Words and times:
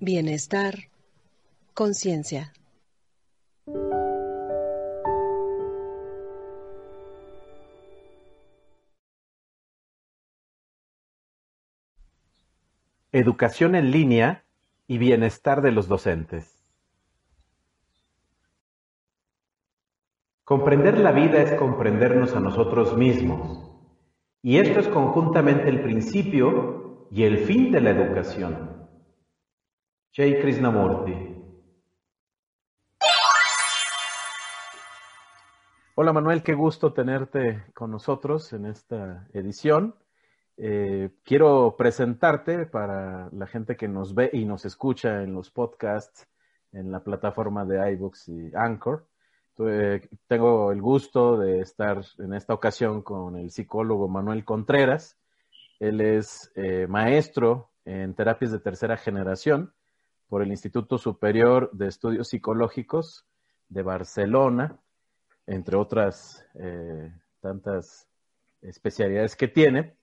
Bienestar, 0.00 0.74
conciencia. 1.72 2.52
Educación 13.12 13.76
en 13.76 13.92
línea 13.92 14.44
y 14.86 14.98
bienestar 14.98 15.62
de 15.62 15.72
los 15.72 15.88
docentes. 15.88 16.62
Comprender 20.44 20.98
la 20.98 21.12
vida 21.12 21.40
es 21.40 21.54
comprendernos 21.54 22.34
a 22.34 22.40
nosotros 22.40 22.94
mismos, 22.94 23.70
y 24.42 24.58
esto 24.58 24.80
es 24.80 24.88
conjuntamente 24.88 25.70
el 25.70 25.80
principio 25.80 26.77
y 27.10 27.24
el 27.24 27.38
fin 27.38 27.72
de 27.72 27.80
la 27.80 27.90
educación. 27.90 28.86
Jay 30.12 30.40
Krishnamurti. 30.40 31.36
Hola 35.94 36.12
Manuel, 36.12 36.42
qué 36.42 36.54
gusto 36.54 36.92
tenerte 36.92 37.64
con 37.74 37.90
nosotros 37.90 38.52
en 38.52 38.66
esta 38.66 39.26
edición. 39.32 39.94
Eh, 40.56 41.10
quiero 41.24 41.74
presentarte 41.76 42.66
para 42.66 43.28
la 43.32 43.46
gente 43.46 43.76
que 43.76 43.88
nos 43.88 44.14
ve 44.14 44.30
y 44.32 44.44
nos 44.44 44.64
escucha 44.64 45.22
en 45.22 45.32
los 45.34 45.50
podcasts, 45.50 46.28
en 46.72 46.92
la 46.92 47.02
plataforma 47.02 47.64
de 47.64 47.92
iBooks 47.92 48.28
y 48.28 48.50
Anchor. 48.54 49.06
Tengo 50.28 50.70
el 50.70 50.80
gusto 50.80 51.36
de 51.36 51.60
estar 51.60 52.00
en 52.18 52.32
esta 52.32 52.54
ocasión 52.54 53.02
con 53.02 53.36
el 53.36 53.50
psicólogo 53.50 54.06
Manuel 54.06 54.44
Contreras. 54.44 55.18
Él 55.80 56.00
es 56.00 56.50
eh, 56.54 56.86
maestro 56.88 57.70
en 57.84 58.14
terapias 58.14 58.52
de 58.52 58.58
tercera 58.58 58.96
generación 58.96 59.72
por 60.28 60.42
el 60.42 60.48
Instituto 60.48 60.98
Superior 60.98 61.70
de 61.72 61.88
Estudios 61.88 62.28
Psicológicos 62.28 63.26
de 63.68 63.82
Barcelona, 63.82 64.78
entre 65.46 65.76
otras 65.76 66.44
tantas 67.40 68.06
especialidades 68.60 69.36
que 69.36 69.48
tiene. 69.48 69.94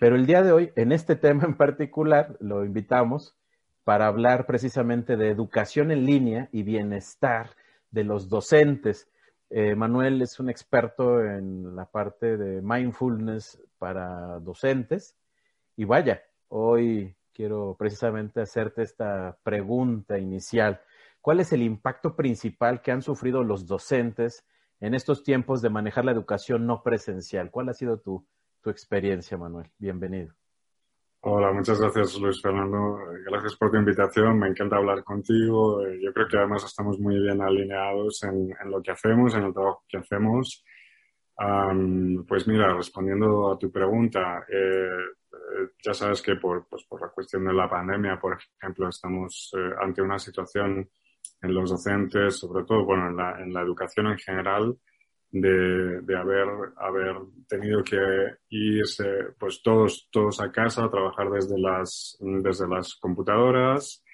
Pero 0.00 0.16
el 0.16 0.26
día 0.26 0.42
de 0.42 0.52
hoy, 0.52 0.72
en 0.76 0.92
este 0.92 1.16
tema 1.16 1.44
en 1.44 1.56
particular, 1.56 2.36
lo 2.40 2.64
invitamos 2.64 3.36
para 3.84 4.06
hablar 4.06 4.46
precisamente 4.46 5.16
de 5.16 5.28
educación 5.28 5.90
en 5.90 6.06
línea 6.06 6.48
y 6.52 6.62
bienestar 6.62 7.50
de 7.90 8.04
los 8.04 8.28
docentes. 8.28 9.08
Eh, 9.56 9.76
Manuel 9.76 10.20
es 10.20 10.40
un 10.40 10.50
experto 10.50 11.24
en 11.24 11.76
la 11.76 11.84
parte 11.84 12.36
de 12.36 12.60
mindfulness 12.60 13.62
para 13.78 14.40
docentes. 14.40 15.16
Y 15.76 15.84
vaya, 15.84 16.24
hoy 16.48 17.14
quiero 17.32 17.76
precisamente 17.78 18.40
hacerte 18.40 18.82
esta 18.82 19.38
pregunta 19.44 20.18
inicial. 20.18 20.80
¿Cuál 21.20 21.38
es 21.38 21.52
el 21.52 21.62
impacto 21.62 22.16
principal 22.16 22.82
que 22.82 22.90
han 22.90 23.02
sufrido 23.02 23.44
los 23.44 23.64
docentes 23.64 24.44
en 24.80 24.92
estos 24.92 25.22
tiempos 25.22 25.62
de 25.62 25.70
manejar 25.70 26.04
la 26.04 26.10
educación 26.10 26.66
no 26.66 26.82
presencial? 26.82 27.52
¿Cuál 27.52 27.68
ha 27.68 27.74
sido 27.74 28.00
tu, 28.00 28.26
tu 28.60 28.70
experiencia, 28.70 29.38
Manuel. 29.38 29.70
Bienvenido. 29.78 30.34
Hola, 31.26 31.52
muchas 31.52 31.80
gracias 31.80 32.20
Luis 32.20 32.38
Fernando. 32.42 32.98
Gracias 33.24 33.56
por 33.56 33.70
tu 33.70 33.78
invitación. 33.78 34.38
Me 34.38 34.48
encanta 34.48 34.76
hablar 34.76 35.02
contigo. 35.02 35.80
Yo 35.98 36.12
creo 36.12 36.28
que 36.28 36.36
además 36.36 36.64
estamos 36.64 37.00
muy 37.00 37.18
bien 37.18 37.40
alineados 37.40 38.22
en, 38.24 38.50
lo 38.70 38.82
que 38.82 38.90
hacemos, 38.90 39.34
en 39.34 39.44
el 39.44 39.54
trabajo 39.54 39.84
que 39.88 39.96
hacemos. 39.96 40.62
pues 42.28 42.46
mira, 42.46 42.74
respondiendo 42.74 43.50
a 43.50 43.58
tu 43.58 43.72
pregunta, 43.72 44.44
eh, 44.50 44.98
eh, 45.32 45.68
ya 45.82 45.94
sabes 45.94 46.20
que 46.20 46.36
por, 46.36 46.66
pues 46.68 46.84
por 46.84 47.00
la 47.00 47.08
cuestión 47.08 47.46
de 47.46 47.54
la 47.54 47.70
pandemia, 47.70 48.18
por 48.20 48.36
ejemplo, 48.60 48.90
estamos 48.90 49.50
eh, 49.56 49.70
ante 49.80 50.02
una 50.02 50.18
situación 50.18 50.90
en 51.40 51.54
los 51.54 51.70
docentes, 51.70 52.36
sobre 52.36 52.64
todo 52.64 52.84
bueno, 52.84 53.08
en, 53.08 53.16
la, 53.16 53.40
en 53.40 53.50
la 53.50 53.62
educación 53.62 54.08
en 54.08 54.18
general, 54.18 54.76
de, 55.34 56.00
de 56.02 56.16
haber, 56.16 56.48
haber 56.76 57.16
tenido 57.48 57.82
que 57.82 57.98
irse 58.50 59.04
pues 59.36 59.60
todos, 59.62 60.08
todos 60.12 60.40
a 60.40 60.52
casa 60.52 60.84
a 60.84 60.90
trabajar 60.90 61.28
desde 61.28 61.58
las, 61.58 62.16
desde 62.20 62.68
las 62.68 62.94
computadoras 62.94 64.04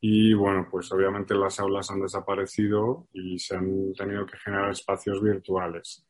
y 0.00 0.34
bueno, 0.34 0.66
pues 0.68 0.90
obviamente 0.90 1.34
las 1.34 1.60
aulas 1.60 1.88
han 1.92 2.00
desaparecido 2.00 3.06
y 3.12 3.38
se 3.38 3.56
han 3.56 3.92
tenido 3.92 4.26
que 4.26 4.38
generar 4.38 4.70
espacios 4.70 5.22
virtuales. 5.22 6.04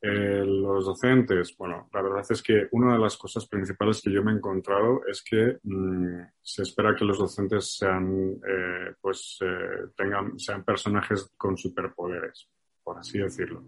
Eh, 0.00 0.44
los 0.46 0.86
docentes, 0.86 1.56
bueno, 1.58 1.88
la 1.92 2.00
verdad 2.00 2.24
es 2.30 2.40
que 2.40 2.68
una 2.70 2.92
de 2.92 3.00
las 3.00 3.16
cosas 3.16 3.48
principales 3.48 4.00
que 4.00 4.12
yo 4.12 4.22
me 4.22 4.30
he 4.30 4.36
encontrado 4.36 5.00
es 5.08 5.24
que 5.28 5.58
mm, 5.60 6.20
se 6.40 6.62
espera 6.62 6.94
que 6.94 7.04
los 7.04 7.18
docentes 7.18 7.76
sean, 7.76 8.38
eh, 8.48 8.94
pues, 9.00 9.38
eh, 9.40 9.90
tengan, 9.96 10.38
sean 10.38 10.62
personajes 10.64 11.32
con 11.36 11.58
superpoderes 11.58 12.48
por 12.88 12.98
así 12.98 13.18
decirlo. 13.18 13.64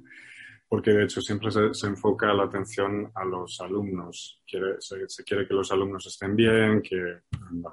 Porque 0.67 0.93
de 0.93 1.05
hecho 1.05 1.21
siempre 1.21 1.51
se, 1.51 1.87
enfoca 1.87 2.33
la 2.33 2.45
atención 2.45 3.13
a 3.15 3.23
los 3.23 3.61
alumnos. 3.61 4.43
se, 4.47 5.25
quiere 5.25 5.47
que 5.47 5.53
los 5.53 5.71
alumnos 5.73 6.07
estén 6.07 6.35
bien, 6.35 6.81
que, 6.81 7.19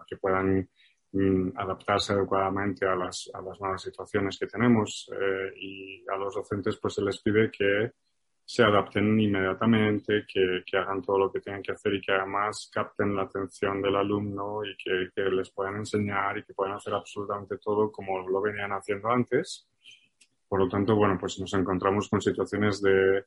que 0.06 0.18
puedan 0.18 0.69
mm, 1.13 1.52
adaptarse 1.56 2.12
adecuadamente 2.12 2.85
a 2.85 2.96
las, 2.96 3.30
a 3.34 3.41
las 3.41 3.62
nuevas 3.62 3.81
situaciones 3.81 4.38
que 4.38 4.47
tenemos 4.47 5.09
eh, 5.13 5.53
y 5.56 6.03
a 6.13 6.18
los 6.18 6.35
docentes 6.35 6.78
pues 6.81 6.96
se 6.96 7.02
les 7.02 7.22
pide 7.22 7.50
que 7.50 7.94
se 8.44 8.64
adapten 8.64 9.18
inmediatamente, 9.18 10.25
que, 10.28 10.64
que, 10.66 10.78
hagan 10.78 11.02
todo 11.02 11.18
lo 11.18 11.31
que 11.31 11.40
tienen 11.40 11.64
que 11.64 11.74
hacer 11.74 11.94
y 11.94 12.02
que 12.02 12.12
además 12.12 12.69
capten 12.74 13.16
la 13.16 13.24
atención 13.24 13.81
del 13.81 13.96
alumno 13.96 14.66
y 14.66 14.75
que, 14.75 15.09
que 15.16 15.29
les 15.29 15.50
puedan 15.52 15.78
enseñar 15.78 16.38
y 16.38 16.44
que 16.44 16.53
puedan 16.53 16.75
hacer 16.75 16.94
absolutamente 16.94 17.58
todo 17.58 17.90
como 17.90 18.28
lo 18.28 18.41
venían 18.41 18.72
haciendo 18.72 19.09
antes 19.09 19.68
por 20.47 20.59
lo 20.59 20.69
tanto, 20.69 20.96
bueno, 20.96 21.18
pues 21.19 21.40
nos 21.40 21.53
encontramos 21.53 22.09
con 22.09 22.22
situaciones 22.22 22.81
de 22.81 23.25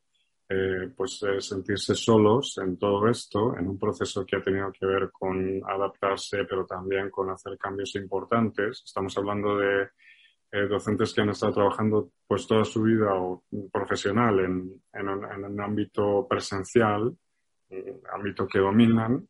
eh, 0.49 0.91
pues 0.97 1.25
sentirse 1.39 1.95
solos 1.95 2.59
en 2.59 2.77
todo 2.77 3.09
esto, 3.09 3.57
en 3.57 3.69
un 3.69 3.79
proceso 3.79 4.27
que 4.27 4.37
ha 4.37 4.43
tenido 4.43 4.73
que 4.73 4.85
ver 4.85 5.11
con 5.13 5.63
adaptarse, 5.65 6.45
pero 6.45 6.67
también 6.67 7.09
con 7.09 7.31
hacer 7.31 7.57
cambios 7.57 7.95
importantes. 7.95 8.83
Estamos 8.85 9.17
hablando 9.17 9.57
de 9.57 9.91
eh, 10.53 10.67
docentes 10.67 11.15
que 11.15 11.21
han 11.21 11.29
estado 11.29 11.53
trabajando 11.53 12.11
pues 12.27 12.49
toda 12.49 12.65
su 12.65 12.83
vida 12.83 13.15
o 13.15 13.45
profesional 13.73 14.41
en, 14.41 14.83
en, 14.93 15.09
un, 15.09 15.61
ámbito 15.61 16.27
presencial, 16.29 17.17
un 17.69 18.01
ámbito 18.13 18.49
que 18.49 18.59
dominan, 18.59 19.29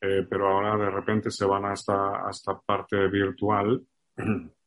eh, 0.00 0.24
pero 0.30 0.46
ahora 0.46 0.76
de 0.76 0.90
repente 0.90 1.32
se 1.32 1.44
van 1.44 1.64
a 1.64 1.72
esta, 1.72 2.24
a 2.24 2.30
esta 2.30 2.56
parte 2.60 3.08
virtual 3.08 3.84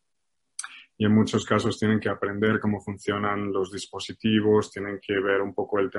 y 1.03 1.06
en 1.06 1.14
muchos 1.14 1.46
casos 1.46 1.78
tienen 1.78 2.00
que 2.00 2.08
aprender 2.08 2.62
cómo 2.62 2.80
funcionan 2.80 3.52
los 3.52 3.69
dispositivos, 3.74 4.72
tienen 4.72 5.02
que 5.06 5.19
ver 5.19 5.41
un 5.41 5.53
poco 5.53 5.78
el 5.78 5.91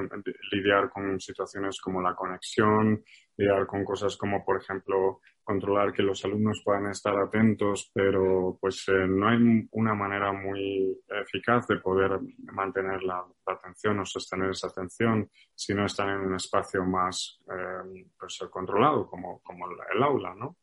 lidiar 0.51 0.89
con 0.89 1.21
situaciones 1.21 1.79
como 1.79 2.01
la 2.01 2.15
conexión, 2.15 3.05
lidiar 3.37 3.67
con 3.67 3.85
cosas 3.85 4.17
como, 4.17 4.43
por 4.43 4.63
ejemplo, 4.63 5.21
controlar 5.43 5.93
que 5.93 6.03
los 6.03 6.25
alumnos 6.25 6.63
puedan 6.65 6.87
estar 6.87 7.15
atentos, 7.19 7.91
pero 7.93 8.57
pues 8.59 8.83
eh, 8.89 9.07
no 9.07 9.29
hay 9.29 9.69
una 9.73 9.93
manera 9.93 10.33
muy 10.33 10.99
eficaz 11.07 11.67
de 11.67 11.81
poder 11.81 12.19
mantener 12.55 13.03
la, 13.03 13.27
atención 13.45 14.01
o 14.01 14.07
sostener 14.07 14.53
esa 14.53 14.69
atención 14.69 15.29
si 15.55 15.75
no 15.75 15.85
están 15.85 16.09
en 16.09 16.21
un 16.21 16.35
espacio 16.35 16.83
más 16.83 17.43
eh, 17.53 18.07
pues, 18.19 18.39
controlado 18.51 19.07
como, 19.07 19.43
como 19.43 19.67
el 19.67 20.03
aula, 20.03 20.35
¿no? 20.35 20.57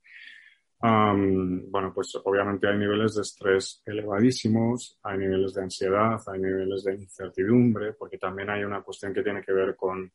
Bueno, 0.81 1.93
pues 1.93 2.15
obviamente 2.23 2.67
hay 2.67 2.77
niveles 2.77 3.15
de 3.15 3.21
estrés 3.21 3.83
elevadísimos, 3.85 4.99
hay 5.03 5.19
niveles 5.19 5.53
de 5.53 5.61
ansiedad, 5.61 6.19
hay 6.27 6.39
niveles 6.39 6.83
de 6.83 6.95
incertidumbre, 6.95 7.93
porque 7.93 8.17
también 8.17 8.49
hay 8.49 8.63
una 8.63 8.81
cuestión 8.81 9.13
que 9.13 9.21
tiene 9.21 9.43
que 9.43 9.53
ver 9.53 9.75
con, 9.75 10.11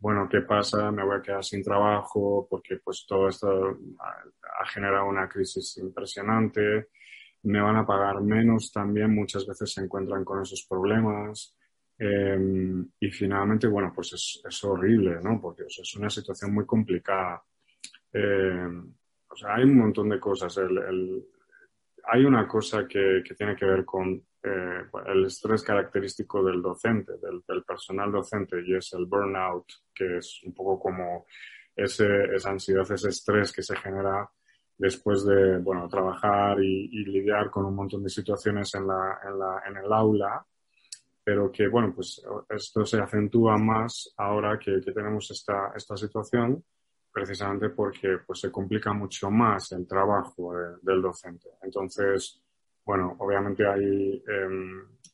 bueno, 0.00 0.28
¿qué 0.28 0.40
pasa? 0.40 0.90
Me 0.90 1.04
voy 1.04 1.18
a 1.18 1.22
quedar 1.22 1.44
sin 1.44 1.62
trabajo 1.62 2.46
porque 2.50 2.78
pues 2.78 3.06
todo 3.08 3.28
esto 3.28 3.78
ha 4.00 4.66
generado 4.66 5.06
una 5.06 5.28
crisis 5.28 5.76
impresionante, 5.78 6.88
me 7.44 7.60
van 7.60 7.76
a 7.76 7.86
pagar 7.86 8.20
menos 8.20 8.72
también, 8.72 9.14
muchas 9.14 9.46
veces 9.46 9.72
se 9.72 9.82
encuentran 9.82 10.24
con 10.24 10.42
esos 10.42 10.66
problemas. 10.68 11.54
Em, 12.00 12.88
y 13.00 13.10
finalmente, 13.10 13.66
bueno, 13.66 13.92
pues 13.94 14.12
es, 14.12 14.64
horrible, 14.64 15.18
¿no? 15.22 15.40
Porque 15.40 15.64
es 15.64 15.94
una 15.96 16.10
situación 16.10 16.54
muy 16.54 16.64
complicada. 16.64 17.42
Eh, 18.12 18.68
o 19.30 19.36
sea, 19.36 19.54
hay 19.54 19.64
un 19.64 19.78
montón 19.78 20.08
de 20.08 20.18
cosas. 20.18 20.56
El, 20.58 21.24
hay 22.04 22.24
una 22.24 22.46
cosa 22.46 22.86
que, 22.86 23.22
que, 23.24 23.34
tiene 23.34 23.54
que 23.54 23.66
ver 23.66 23.84
con 23.84 24.14
eh, 24.42 24.82
el 25.06 25.26
estrés 25.26 25.62
característico 25.62 26.42
del 26.42 26.62
docente, 26.62 27.12
del, 27.18 27.42
del, 27.46 27.64
personal 27.64 28.10
docente, 28.10 28.62
y 28.64 28.74
es 28.74 28.92
el 28.94 29.06
burnout, 29.06 29.66
que 29.94 30.18
es 30.18 30.40
un 30.44 30.54
poco 30.54 30.80
como 30.80 31.26
ese, 31.76 32.34
esa 32.34 32.50
ansiedad, 32.50 32.90
ese 32.90 33.08
estrés 33.08 33.52
que 33.52 33.62
se 33.62 33.76
genera 33.76 34.28
después 34.76 35.24
de 35.26 35.58
bueno, 35.58 35.88
trabajar 35.88 36.62
y, 36.62 36.88
y 36.92 37.04
lidiar 37.04 37.50
con 37.50 37.66
un 37.66 37.74
montón 37.74 38.02
de 38.02 38.08
situaciones 38.08 38.74
en, 38.74 38.86
la, 38.86 39.18
en, 39.26 39.38
la, 39.38 39.62
en 39.66 39.76
el 39.76 39.92
aula, 39.92 40.44
pero 41.22 41.50
que 41.52 41.68
bueno, 41.68 41.92
pues 41.94 42.22
esto 42.48 42.86
se 42.86 43.00
acentúa 43.00 43.58
más 43.58 44.14
ahora 44.16 44.58
que, 44.58 44.80
que 44.80 44.92
tenemos 44.92 45.30
esta, 45.30 45.72
esta 45.76 45.96
situación 45.96 46.64
precisamente 47.18 47.70
porque 47.70 48.18
pues, 48.24 48.40
se 48.40 48.52
complica 48.52 48.92
mucho 48.92 49.28
más 49.28 49.72
el 49.72 49.88
trabajo 49.88 50.54
del 50.80 51.02
docente. 51.02 51.48
Entonces, 51.62 52.40
bueno, 52.84 53.16
obviamente 53.18 53.66
hay, 53.66 54.22
eh, 54.26 54.48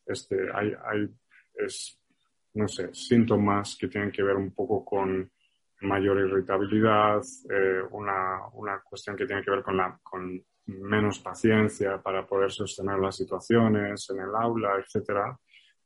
este, 0.04 0.36
hay, 0.52 0.74
hay 0.84 1.08
es, 1.54 1.98
no 2.54 2.68
sé, 2.68 2.92
síntomas 2.92 3.76
que 3.80 3.88
tienen 3.88 4.12
que 4.12 4.22
ver 4.22 4.36
un 4.36 4.52
poco 4.52 4.84
con 4.84 5.30
mayor 5.80 6.18
irritabilidad, 6.18 7.22
eh, 7.50 7.82
una, 7.90 8.48
una, 8.52 8.82
cuestión 8.82 9.16
que 9.16 9.26
tiene 9.26 9.42
que 9.42 9.50
ver 9.50 9.62
con, 9.62 9.76
la, 9.76 9.98
con 10.02 10.44
menos 10.66 11.20
paciencia 11.20 12.02
para 12.02 12.26
poder 12.26 12.50
sostener 12.50 12.98
las 12.98 13.16
situaciones 13.16 14.08
en 14.10 14.20
el 14.20 14.34
aula, 14.34 14.76
etcétera. 14.78 15.38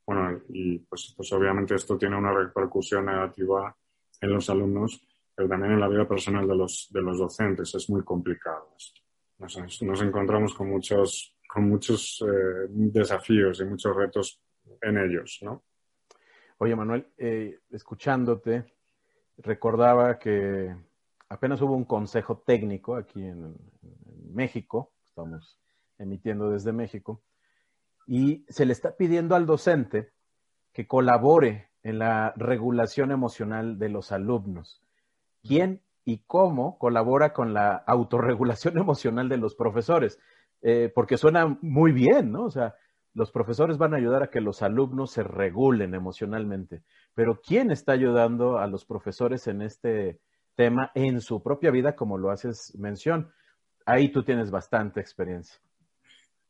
Bueno, 0.05 0.41
y 0.49 0.81
pues, 0.81 1.14
pues 1.17 1.32
obviamente 1.32 1.76
esto 1.76 1.97
tiene 1.97 2.17
una 2.17 2.32
repercusión 2.32 3.06
negativa 3.06 3.75
en 4.21 4.32
los 4.32 4.50
alumnos 4.50 5.08
pero 5.38 5.49
también 5.49 5.75
en 5.75 5.81
la 5.81 5.87
vida 5.87 6.05
personal 6.05 6.49
de 6.49 6.56
los, 6.56 6.88
de 6.90 7.00
los 7.00 7.17
docentes 7.17 7.73
es 7.73 7.88
muy 7.88 8.02
complicado 8.02 8.75
nos 9.38 10.02
encontramos 10.02 10.52
con 10.52 10.69
muchos, 10.69 11.37
con 11.49 11.69
muchos 11.69 12.20
eh, 12.26 12.67
desafíos 12.69 13.61
y 13.61 13.64
muchos 13.67 13.94
retos 13.94 14.43
en 14.82 14.99
ellos, 14.99 15.38
¿no? 15.43 15.62
Oye, 16.58 16.75
Manuel, 16.75 17.06
eh, 17.17 17.61
escuchándote, 17.70 18.64
recordaba 19.37 20.19
que 20.19 20.75
apenas 21.29 21.62
hubo 21.62 21.76
un 21.76 21.85
consejo 21.85 22.38
técnico 22.38 22.96
aquí 22.96 23.23
en, 23.23 23.44
en 23.85 24.35
México, 24.35 24.93
estamos 25.06 25.61
emitiendo 25.99 26.50
desde 26.50 26.73
México, 26.73 27.23
y 28.08 28.44
se 28.49 28.67
le 28.67 28.73
está 28.73 28.96
pidiendo 28.96 29.37
al 29.37 29.46
docente 29.46 30.11
que 30.73 30.88
colabore 30.88 31.70
en 31.85 32.00
la 32.00 32.35
regulación 32.37 33.12
emocional 33.12 33.79
de 33.79 33.88
los 33.88 34.11
alumnos 34.11 34.82
quién 35.43 35.82
y 36.05 36.19
cómo 36.26 36.79
colabora 36.79 37.32
con 37.32 37.52
la 37.52 37.76
autorregulación 37.87 38.79
emocional 38.79 39.29
de 39.29 39.37
los 39.37 39.55
profesores, 39.55 40.19
eh, 40.62 40.90
porque 40.94 41.17
suena 41.17 41.58
muy 41.61 41.93
bien, 41.93 42.32
¿no? 42.32 42.44
O 42.44 42.50
sea, 42.50 42.75
los 43.14 43.31
profesores 43.31 43.79
van 43.79 43.94
a 43.94 43.96
ayudar 43.96 44.23
a 44.23 44.31
que 44.31 44.40
los 44.40 44.62
alumnos 44.62 45.11
se 45.11 45.23
regulen 45.23 45.94
emocionalmente, 45.94 46.82
pero 47.14 47.40
¿quién 47.40 47.70
está 47.70 47.93
ayudando 47.93 48.58
a 48.58 48.67
los 48.67 48.85
profesores 48.85 49.46
en 49.49 49.62
este 49.62 50.20
tema 50.55 50.93
en 50.94 51.20
su 51.20 51.43
propia 51.43 51.70
vida, 51.70 51.94
como 51.94 52.17
lo 52.17 52.31
haces 52.31 52.75
mención? 52.79 53.31
Ahí 53.87 54.11
tú 54.11 54.23
tienes 54.23 54.50
bastante 54.50 55.00
experiencia. 55.00 55.61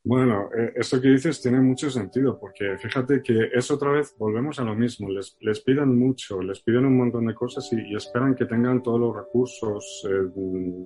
Bueno, 0.04 0.48
eh, 0.56 0.72
esto 0.76 1.00
que 1.00 1.08
dices 1.08 1.42
tiene 1.42 1.60
mucho 1.60 1.90
sentido, 1.90 2.38
porque 2.38 2.78
fíjate 2.78 3.20
que 3.20 3.50
es 3.52 3.70
otra 3.70 3.90
vez, 3.90 4.14
volvemos 4.16 4.58
a 4.58 4.64
lo 4.64 4.74
mismo, 4.74 5.10
les, 5.10 5.36
les 5.40 5.60
piden 5.60 5.98
mucho, 5.98 6.40
les 6.40 6.60
piden 6.60 6.86
un 6.86 6.96
montón 6.96 7.26
de 7.26 7.34
cosas 7.34 7.68
y, 7.72 7.94
esperan 7.94 8.34
que 8.34 8.46
tengan 8.46 8.82
todos 8.82 9.00
los 9.00 9.14
recursos 9.14 10.06
eh, 10.08 10.30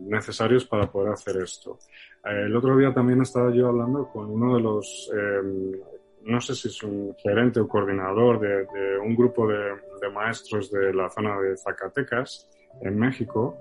necesarios 0.08 0.64
para 0.64 0.90
poder 0.90 1.12
hacer 1.12 1.36
esto. 1.36 1.78
Eh, 2.24 2.46
el 2.46 2.56
otro 2.56 2.76
día 2.76 2.92
también 2.92 3.20
estaba 3.20 3.54
yo 3.54 3.68
hablando 3.68 4.08
con 4.08 4.30
uno 4.30 4.56
de 4.56 4.62
los, 4.62 5.10
em, 5.14 5.72
no 6.22 6.40
sé 6.40 6.54
si 6.54 6.68
es 6.68 6.82
un 6.82 7.14
gerente 7.16 7.60
o 7.60 7.68
coordinador 7.68 8.40
de, 8.40 8.64
de 8.64 8.98
un 8.98 9.14
grupo 9.14 9.46
de, 9.46 9.76
de 10.00 10.10
maestros 10.12 10.70
de 10.70 10.92
la 10.94 11.10
zona 11.10 11.38
de 11.38 11.56
Zacatecas, 11.56 12.48
en 12.80 12.98
México, 12.98 13.58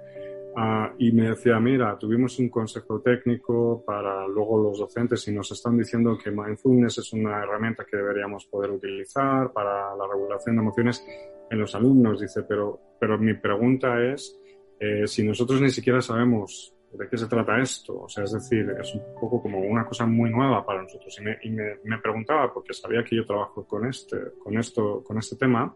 Uh, 0.53 0.93
y 0.97 1.13
me 1.13 1.29
decía, 1.29 1.57
mira, 1.61 1.97
tuvimos 1.97 2.37
un 2.39 2.49
consejo 2.49 2.99
técnico 2.99 3.83
para 3.85 4.27
luego 4.27 4.61
los 4.61 4.79
docentes 4.79 5.25
y 5.29 5.31
nos 5.31 5.49
están 5.51 5.77
diciendo 5.77 6.17
que 6.21 6.29
mindfulness 6.29 6.97
es 6.97 7.13
una 7.13 7.41
herramienta 7.41 7.85
que 7.85 7.95
deberíamos 7.95 8.47
poder 8.47 8.71
utilizar 8.71 9.53
para 9.53 9.95
la 9.95 10.07
regulación 10.11 10.57
de 10.57 10.61
emociones 10.61 11.05
en 11.49 11.57
los 11.57 11.73
alumnos. 11.73 12.19
Dice, 12.19 12.43
pero, 12.43 12.81
pero 12.99 13.17
mi 13.17 13.33
pregunta 13.35 14.03
es, 14.03 14.37
eh, 14.77 15.07
si 15.07 15.23
nosotros 15.23 15.61
ni 15.61 15.69
siquiera 15.69 16.01
sabemos 16.01 16.75
de 16.91 17.07
qué 17.07 17.17
se 17.17 17.27
trata 17.27 17.61
esto, 17.61 18.01
o 18.01 18.09
sea, 18.09 18.25
es 18.25 18.33
decir, 18.33 18.69
es 18.77 18.93
un 18.93 19.01
poco 19.21 19.41
como 19.41 19.59
una 19.59 19.85
cosa 19.85 20.05
muy 20.05 20.29
nueva 20.29 20.65
para 20.65 20.83
nosotros. 20.83 21.17
Y 21.17 21.23
me, 21.23 21.37
y 21.43 21.49
me, 21.49 21.77
me 21.85 21.97
preguntaba, 21.99 22.53
porque 22.53 22.73
sabía 22.73 23.05
que 23.05 23.15
yo 23.15 23.25
trabajo 23.25 23.65
con 23.65 23.87
este, 23.87 24.17
con 24.37 24.57
esto, 24.57 25.01
con 25.01 25.17
este 25.17 25.37
tema, 25.37 25.73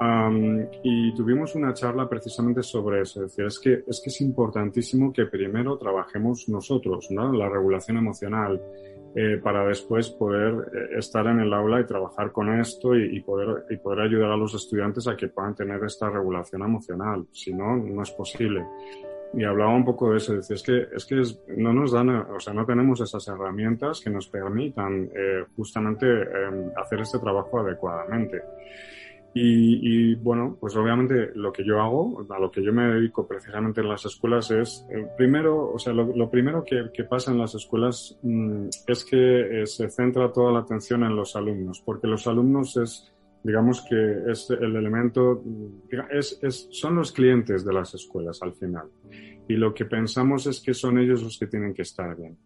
Um, 0.00 0.66
y 0.82 1.14
tuvimos 1.14 1.54
una 1.54 1.72
charla 1.72 2.08
precisamente 2.08 2.62
sobre 2.62 3.02
eso. 3.02 3.24
Es 3.24 3.30
decir, 3.30 3.44
es 3.46 3.58
que, 3.60 3.84
es 3.86 4.00
que 4.02 4.10
es 4.10 4.20
importantísimo 4.20 5.12
que 5.12 5.26
primero 5.26 5.78
trabajemos 5.78 6.48
nosotros, 6.48 7.08
¿no? 7.10 7.32
La 7.32 7.48
regulación 7.48 7.98
emocional, 7.98 8.60
eh, 9.14 9.38
para 9.40 9.64
después 9.64 10.10
poder 10.10 10.52
eh, 10.52 10.98
estar 10.98 11.24
en 11.28 11.38
el 11.38 11.52
aula 11.52 11.80
y 11.80 11.86
trabajar 11.86 12.32
con 12.32 12.58
esto 12.58 12.96
y, 12.96 13.16
y, 13.16 13.20
poder, 13.20 13.64
y 13.70 13.76
poder 13.76 14.00
ayudar 14.00 14.32
a 14.32 14.36
los 14.36 14.54
estudiantes 14.54 15.06
a 15.06 15.16
que 15.16 15.28
puedan 15.28 15.54
tener 15.54 15.82
esta 15.84 16.10
regulación 16.10 16.62
emocional. 16.62 17.24
Si 17.30 17.54
no, 17.54 17.76
no 17.76 18.02
es 18.02 18.10
posible. 18.10 18.66
Y 19.36 19.44
hablaba 19.44 19.74
un 19.74 19.84
poco 19.84 20.10
de 20.10 20.18
eso, 20.18 20.34
decía, 20.34 20.54
es 20.54 20.62
que, 20.62 20.86
es 20.94 21.04
que 21.06 21.20
es, 21.20 21.40
no 21.56 21.72
nos 21.72 21.92
dan, 21.92 22.08
o 22.08 22.38
sea, 22.38 22.52
no 22.52 22.64
tenemos 22.64 23.00
esas 23.00 23.26
herramientas 23.26 24.00
que 24.00 24.10
nos 24.10 24.28
permitan 24.28 25.10
eh, 25.14 25.44
justamente 25.56 26.06
eh, 26.06 26.72
hacer 26.76 27.00
este 27.00 27.18
trabajo 27.18 27.58
adecuadamente. 27.58 28.42
Y, 29.36 30.12
y, 30.12 30.14
bueno, 30.14 30.56
pues 30.60 30.76
obviamente 30.76 31.32
lo 31.34 31.52
que 31.52 31.64
yo 31.64 31.80
hago, 31.80 32.24
a 32.30 32.38
lo 32.38 32.52
que 32.52 32.62
yo 32.62 32.72
me 32.72 32.86
dedico 32.94 33.26
precisamente 33.26 33.80
en 33.80 33.88
las 33.88 34.04
escuelas 34.04 34.48
es, 34.52 34.86
eh, 34.90 35.08
primero, 35.16 35.72
o 35.72 35.78
sea, 35.78 35.92
lo, 35.92 36.30
primero 36.30 36.64
que, 36.64 37.04
pasa 37.04 37.32
en 37.32 37.38
las 37.38 37.56
escuelas 37.56 38.16
mmm, 38.22 38.68
es 38.86 39.04
que 39.04 39.62
eh, 39.62 39.66
se 39.66 39.90
centra 39.90 40.32
toda 40.32 40.52
la 40.52 40.60
atención 40.60 41.02
en 41.02 41.16
los 41.16 41.34
alumnos, 41.34 41.82
porque 41.84 42.06
los 42.06 42.28
alumnos 42.28 42.76
es, 42.76 43.12
digamos 43.42 43.84
que 43.88 44.30
es 44.30 44.48
el 44.50 44.76
elemento, 44.76 45.42
es, 46.12 46.38
es, 46.40 46.68
son 46.70 46.94
los 46.94 47.10
clientes 47.10 47.64
de 47.64 47.72
las 47.72 47.92
escuelas 47.92 48.40
al 48.40 48.54
final. 48.54 48.86
Y 49.48 49.54
lo 49.54 49.74
que 49.74 49.84
pensamos 49.84 50.46
es 50.46 50.60
que 50.60 50.74
son 50.74 50.98
ellos 50.98 51.24
los 51.24 51.38
que 51.38 51.48
tienen 51.48 51.74
que 51.74 51.82
estar 51.82 52.14
bien 52.16 52.38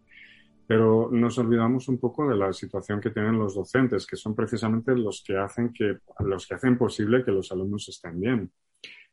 pero 0.69 1.09
nos 1.11 1.35
olvidamos 1.39 1.87
un 1.87 1.99
poco 1.99 2.29
de 2.29 2.35
la 2.35 2.53
situación 2.53 3.01
que 3.01 3.09
tienen 3.09 3.39
los 3.39 3.55
docentes, 3.55 4.05
que 4.05 4.15
son 4.15 4.35
precisamente 4.35 4.95
los 4.95 5.23
que 5.25 5.35
hacen, 5.35 5.73
que, 5.73 5.97
los 6.19 6.45
que 6.45 6.53
hacen 6.53 6.77
posible 6.77 7.25
que 7.25 7.31
los 7.31 7.51
alumnos 7.51 7.89
estén 7.89 8.19
bien. 8.19 8.51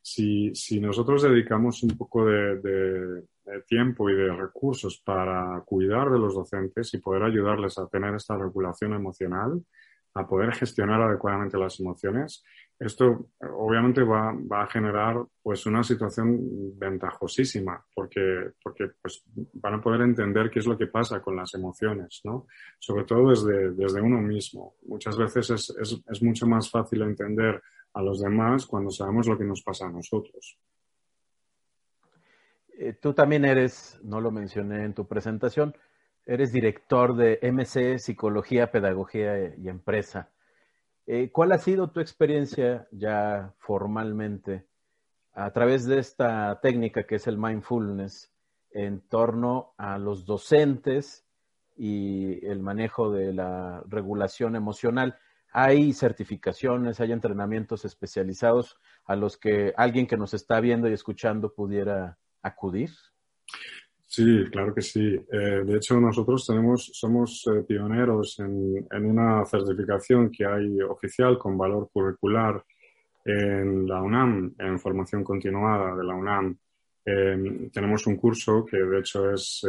Si, 0.03 0.55
si 0.55 0.81
nosotros 0.81 1.23
dedicamos 1.23 1.83
un 1.83 1.97
poco 1.97 2.27
de, 2.27 2.61
de, 2.61 3.23
de, 3.47 3.63
tiempo 3.67 4.11
y 4.11 4.15
de 4.15 4.31
recursos 4.35 5.01
para 5.03 5.63
cuidar 5.65 6.11
de 6.11 6.19
los 6.19 6.35
docentes 6.35 6.93
y 6.93 6.99
poder 6.99 7.23
ayudarles 7.23 7.79
a 7.79 7.89
tener 7.89 8.15
esta 8.15 8.37
regulación 8.37 8.93
emocional, 8.93 9.65
a 10.13 10.29
poder 10.29 10.53
gestionar 10.53 11.01
adecuadamente 11.01 11.57
las 11.57 11.81
emociones, 11.81 12.45
esto 12.79 13.31
obviamente 13.41 14.03
va, 14.03 14.33
va, 14.33 14.63
a 14.63 14.67
generar 14.67 15.25
pues 15.43 15.65
una 15.65 15.83
situación 15.83 16.79
ventajosísima 16.79 17.83
porque, 17.95 18.51
porque 18.63 18.91
pues, 19.01 19.25
van 19.55 19.75
a 19.75 19.81
poder 19.81 20.03
entender 20.03 20.51
qué 20.51 20.59
es 20.59 20.67
lo 20.67 20.77
que 20.77 20.87
pasa 20.87 21.23
con 21.23 21.37
las 21.37 21.55
emociones, 21.55 22.21
¿no? 22.25 22.47
Sobre 22.79 23.05
todo 23.05 23.31
desde, 23.31 23.71
desde 23.73 24.03
uno 24.03 24.21
mismo. 24.21 24.75
Muchas 24.87 25.17
veces 25.17 25.51
es, 25.51 26.03
es, 26.07 26.23
mucho 26.23 26.47
más 26.47 26.71
fácil 26.71 27.03
entender 27.03 27.63
a 27.95 28.03
los 28.03 28.21
demás 28.21 28.67
cuando 28.67 28.91
sabemos 28.91 29.27
lo 29.27 29.39
que 29.39 29.45
nos 29.45 29.63
pasa 29.63 29.87
a 29.87 29.91
nosotros. 29.91 30.59
Eh, 32.79 32.93
tú 32.93 33.15
también 33.15 33.47
eres, 33.47 33.99
no 34.03 34.21
lo 34.21 34.31
mencioné 34.31 34.85
en 34.85 34.93
tu 34.93 35.07
presentación, 35.07 35.75
eres 36.27 36.53
director 36.53 37.17
de 37.17 37.39
MC 37.41 37.99
Psicología, 37.99 38.71
Pedagogía 38.71 39.55
y 39.57 39.69
Empresa. 39.69 40.31
Eh, 41.09 41.31
¿Cuál 41.31 41.53
ha 41.53 41.59
sido 41.59 41.91
tu 41.91 42.01
experiencia 42.01 42.89
ya 42.91 43.55
formalmente 43.59 44.67
a 45.33 45.53
través 45.53 45.87
de 45.87 46.01
esta 46.01 46.61
técnica 46.61 47.07
que 47.07 47.15
es 47.17 47.29
el 47.29 47.39
mindfulness 47.39 48.33
en 48.73 49.01
torno 49.03 49.75
a 49.79 49.99
los 49.99 50.27
docentes 50.27 51.25
y 51.77 52.45
el 52.45 52.61
manejo 52.61 53.13
de 53.13 53.33
la 53.33 53.85
regulación 53.87 54.57
emocional? 54.57 55.17
¿Hay 55.53 55.93
certificaciones, 55.93 56.99
hay 56.99 57.13
entrenamientos 57.13 57.85
especializados 57.85 58.77
a 59.05 59.15
los 59.15 59.37
que 59.37 59.73
alguien 59.77 60.09
que 60.09 60.17
nos 60.17 60.35
está 60.35 60.59
viendo 60.59 60.89
y 60.89 60.93
escuchando 60.93 61.55
pudiera 61.55 62.19
acudir? 62.43 62.91
Sí, 64.07 64.45
claro 64.51 64.75
que 64.75 64.83
sí. 64.83 65.19
Eh, 65.33 65.63
de 65.65 65.77
hecho, 65.77 66.01
nosotros 66.01 66.47
tenemos, 66.47 66.91
somos 66.93 67.45
eh, 67.53 67.63
pioneros 67.67 68.39
en, 68.39 68.87
en, 68.91 69.05
una 69.05 69.45
certificación 69.45 70.31
que 70.31 70.47
hay 70.47 70.81
oficial 70.81 71.39
con 71.39 71.59
valor 71.59 71.91
curricular 71.93 72.65
en 73.25 73.89
la 73.89 74.01
UNAM, 74.01 74.55
en 74.59 74.79
formación 74.79 75.25
continuada 75.25 75.97
de 75.97 76.05
la 76.05 76.15
UNAM, 76.15 76.57
Em, 77.09 77.71
tenemos 77.71 78.05
un 78.09 78.17
curso 78.17 78.67
que 78.67 78.79
de 78.79 78.99
hecho 78.99 79.31
es, 79.31 79.63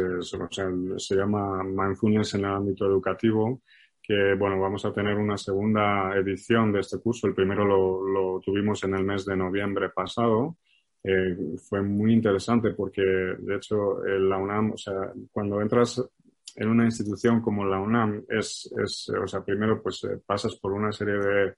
se 0.96 1.14
llama 1.14 1.62
Mindfulness 1.62 2.34
en 2.34 2.40
el 2.40 2.50
ámbito 2.50 2.84
educativo, 2.84 3.62
que 4.02 4.34
bueno, 4.34 4.60
vamos 4.60 4.84
a 4.84 4.92
tener 4.92 5.16
una 5.16 5.38
segunda 5.38 6.16
edición 6.16 6.72
de 6.72 6.80
este 6.80 6.98
curso. 6.98 7.28
El 7.28 7.34
primero 7.34 7.64
lo, 7.64 8.40
tuvimos 8.40 8.82
en 8.82 8.94
el 8.96 9.04
mes 9.04 9.24
de 9.24 9.36
noviembre 9.36 9.90
pasado. 9.90 10.56
Eh, 11.10 11.56
fue 11.68 11.80
muy 11.80 12.12
interesante 12.12 12.72
porque 12.72 13.00
de 13.02 13.56
hecho 13.56 14.04
la 14.04 14.36
UNAM, 14.36 14.72
o 14.72 14.76
sea, 14.76 15.10
cuando 15.32 15.60
entras 15.62 16.02
en 16.54 16.68
una 16.68 16.84
institución 16.84 17.40
como 17.40 17.64
la 17.64 17.80
UNAM 17.80 18.24
es, 18.28 18.70
es 18.84 19.08
o 19.10 19.26
sea, 19.26 19.42
primero 19.42 19.82
pues 19.82 20.04
eh, 20.04 20.20
pasas 20.26 20.56
por 20.56 20.72
una 20.72 20.92
serie 20.92 21.14
de 21.14 21.54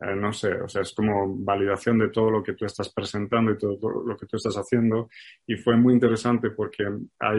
eh, 0.00 0.14
no 0.14 0.32
sé, 0.32 0.52
o 0.52 0.68
sea, 0.68 0.82
es 0.82 0.92
como 0.94 1.36
validación 1.38 1.98
de 1.98 2.10
todo 2.10 2.30
lo 2.30 2.42
que 2.42 2.52
tú 2.52 2.64
estás 2.64 2.88
presentando 2.90 3.50
y 3.50 3.58
todo, 3.58 4.02
lo 4.04 4.16
que 4.16 4.26
tú 4.26 4.36
estás 4.36 4.54
haciendo. 4.54 5.08
Y 5.44 5.56
fue 5.56 5.76
muy 5.76 5.92
interesante 5.92 6.50
porque 6.50 6.84
a 7.18 7.34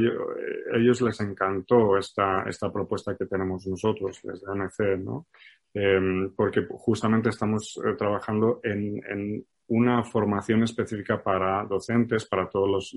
ellos, 0.75 1.01
les 1.01 1.21
encantó 1.21 1.97
esta, 1.97 2.43
esta 2.43 2.71
propuesta 2.71 3.15
que 3.15 3.27
tenemos 3.27 3.65
nosotros 3.65 4.19
desde 4.21 4.51
ANC, 4.51 4.99
¿no? 4.99 5.27
Em, 5.73 6.33
porque 6.35 6.65
justamente 6.69 7.29
estamos 7.29 7.79
eh, 7.85 7.95
trabajando 7.97 8.59
en, 8.63 9.01
en, 9.09 9.45
una 9.69 10.03
formación 10.03 10.63
específica 10.63 11.21
para 11.21 11.63
docentes, 11.65 12.25
para 12.25 12.49
todas 12.49 12.93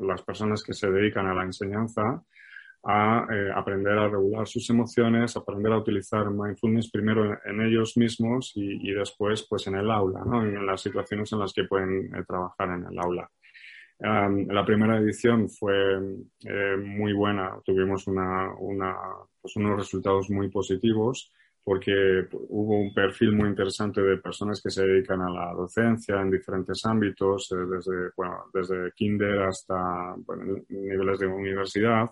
las 0.00 0.22
personas 0.22 0.62
que 0.62 0.74
se 0.74 0.90
dedican 0.90 1.26
a 1.26 1.34
la 1.34 1.44
enseñanza 1.44 2.22
a 2.84 3.26
eh, 3.30 3.50
aprender 3.54 3.96
a 3.96 4.08
regular 4.08 4.46
sus 4.46 4.68
emociones, 4.68 5.36
aprender 5.36 5.72
a 5.72 5.78
utilizar 5.78 6.28
mindfulness 6.30 6.90
primero 6.90 7.38
en, 7.44 7.60
ellos 7.60 7.96
mismos 7.96 8.52
y, 8.56 8.90
y, 8.90 8.92
después 8.92 9.46
pues 9.48 9.68
en 9.68 9.76
el 9.76 9.88
aula, 9.90 10.22
¿no? 10.26 10.42
en 10.42 10.66
las 10.66 10.80
situaciones 10.80 11.32
en 11.32 11.38
las 11.38 11.52
que 11.52 11.64
pueden 11.64 12.12
eh, 12.14 12.24
trabajar 12.26 12.70
en 12.70 12.84
el 12.84 12.98
aula. 12.98 13.30
Um, 13.98 14.48
la 14.48 14.64
primera 14.64 14.98
edición 14.98 15.48
fue 15.48 15.96
eh, 16.44 16.76
muy 16.76 17.12
buena, 17.12 17.56
tuvimos 17.64 18.08
una, 18.08 18.52
una, 18.54 18.96
pues 19.40 19.54
unos 19.54 19.78
resultados 19.78 20.28
muy 20.28 20.48
positivos 20.50 21.32
porque 21.64 22.26
hubo 22.48 22.80
un 22.80 22.92
perfil 22.92 23.32
muy 23.32 23.48
interesante 23.48 24.00
de 24.00 24.16
personas 24.16 24.60
que 24.60 24.70
se 24.70 24.84
dedican 24.84 25.20
a 25.20 25.30
la 25.30 25.52
docencia 25.52 26.20
en 26.20 26.30
diferentes 26.30 26.84
ámbitos, 26.84 27.48
desde, 27.50 28.10
bueno, 28.16 28.44
desde 28.52 28.92
kinder 28.92 29.42
hasta 29.42 30.14
bueno, 30.16 30.62
niveles 30.68 31.20
de 31.20 31.26
universidad 31.26 32.10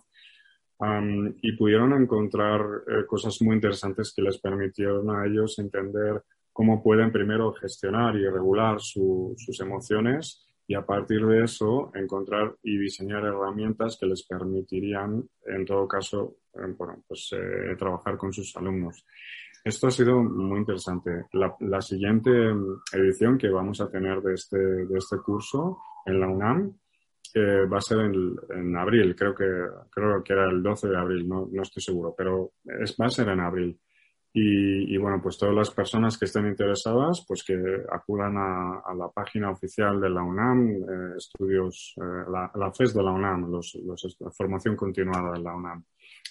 y 1.43 1.53
pudieron 1.53 1.93
encontrar 1.93 2.61
eh, 2.89 3.05
cosas 3.07 3.41
muy 3.43 3.57
interesantes 3.57 4.15
que 4.15 4.23
les 4.23 4.39
permitieron 4.39 5.11
a 5.11 5.27
ellos 5.27 5.59
entender 5.59 6.23
cómo 6.53 6.83
pueden 6.83 7.13
primero 7.13 7.53
gestionar 7.53 8.17
y 8.17 8.27
regular 8.27 8.81
sus 8.81 9.61
emociones 9.61 10.47
y 10.67 10.75
a 10.75 10.87
partir 10.87 11.27
de 11.27 11.45
eso 11.45 11.91
encontrar 11.95 12.57
y 12.63 12.79
diseñar 12.79 13.25
herramientas 13.25 13.99
que 14.01 14.07
les 14.07 14.23
permitirían, 14.23 15.29
en 15.47 15.65
todo 15.67 15.87
caso, 15.87 16.37
eh, 16.55 16.73
bueno, 16.79 17.03
pues, 17.07 17.31
eh, 17.33 17.77
trabajar 17.77 18.17
con 18.17 18.33
sus 18.33 18.57
alumnos. 18.57 19.05
Esto 19.65 19.89
ha 19.89 19.91
sido 19.91 20.23
muy 20.23 20.59
interesante. 20.59 21.27
La, 21.33 21.81
siguiente 21.83 22.31
edición 22.93 23.37
que 23.37 23.49
vamos 23.49 23.81
a 23.81 23.91
tener 23.91 24.23
de 24.23 24.35
este, 24.35 24.59
de 24.59 24.99
este 24.99 25.19
curso 25.19 25.79
en 26.07 26.21
la 26.21 26.29
UNAM 26.29 26.73
que 27.33 27.67
va 27.67 27.79
a 27.79 27.83
ser 27.83 28.01
en, 28.01 28.37
en, 28.49 28.77
abril, 28.77 29.15
creo 29.15 29.35
que, 29.35 29.45
creo 29.91 30.23
que 30.25 30.33
era 30.33 30.51
el 30.51 30.63
12 30.63 30.89
de 30.89 30.99
abril, 30.99 31.29
no, 31.29 31.49
no 31.53 31.63
estoy 31.63 31.83
seguro, 31.83 32.13
pero 32.17 32.55
es, 32.65 32.97
va 33.01 33.07
a 33.07 33.11
ser 33.11 33.29
en 33.29 33.41
abril. 33.41 33.79
Y, 34.33 34.97
bueno, 34.97 35.21
pues 35.21 35.39
todas 35.39 35.55
las 35.55 35.71
personas 35.71 36.17
que 36.17 36.27
estén 36.27 36.47
interesadas, 36.47 37.25
pues 37.27 37.43
que 37.43 37.57
acudan 37.91 38.37
a, 38.37 38.79
a 38.79 38.95
la 38.95 39.09
página 39.09 39.51
oficial 39.51 40.01
de 40.01 40.09
la 40.09 40.23
UNAM, 40.23 40.71
eh, 40.71 41.15
estudios, 41.17 41.95
eh, 41.97 42.31
la, 42.31 42.49
la, 42.55 42.73
FES 42.73 42.95
de 42.95 43.03
la 43.03 43.11
UNAM, 43.11 43.51
los, 43.51 43.75
los, 43.85 44.17
la 44.21 44.31
formación 44.31 44.77
continuada 44.77 45.33
de 45.33 45.41
la 45.41 45.57
UNAM. 45.57 45.85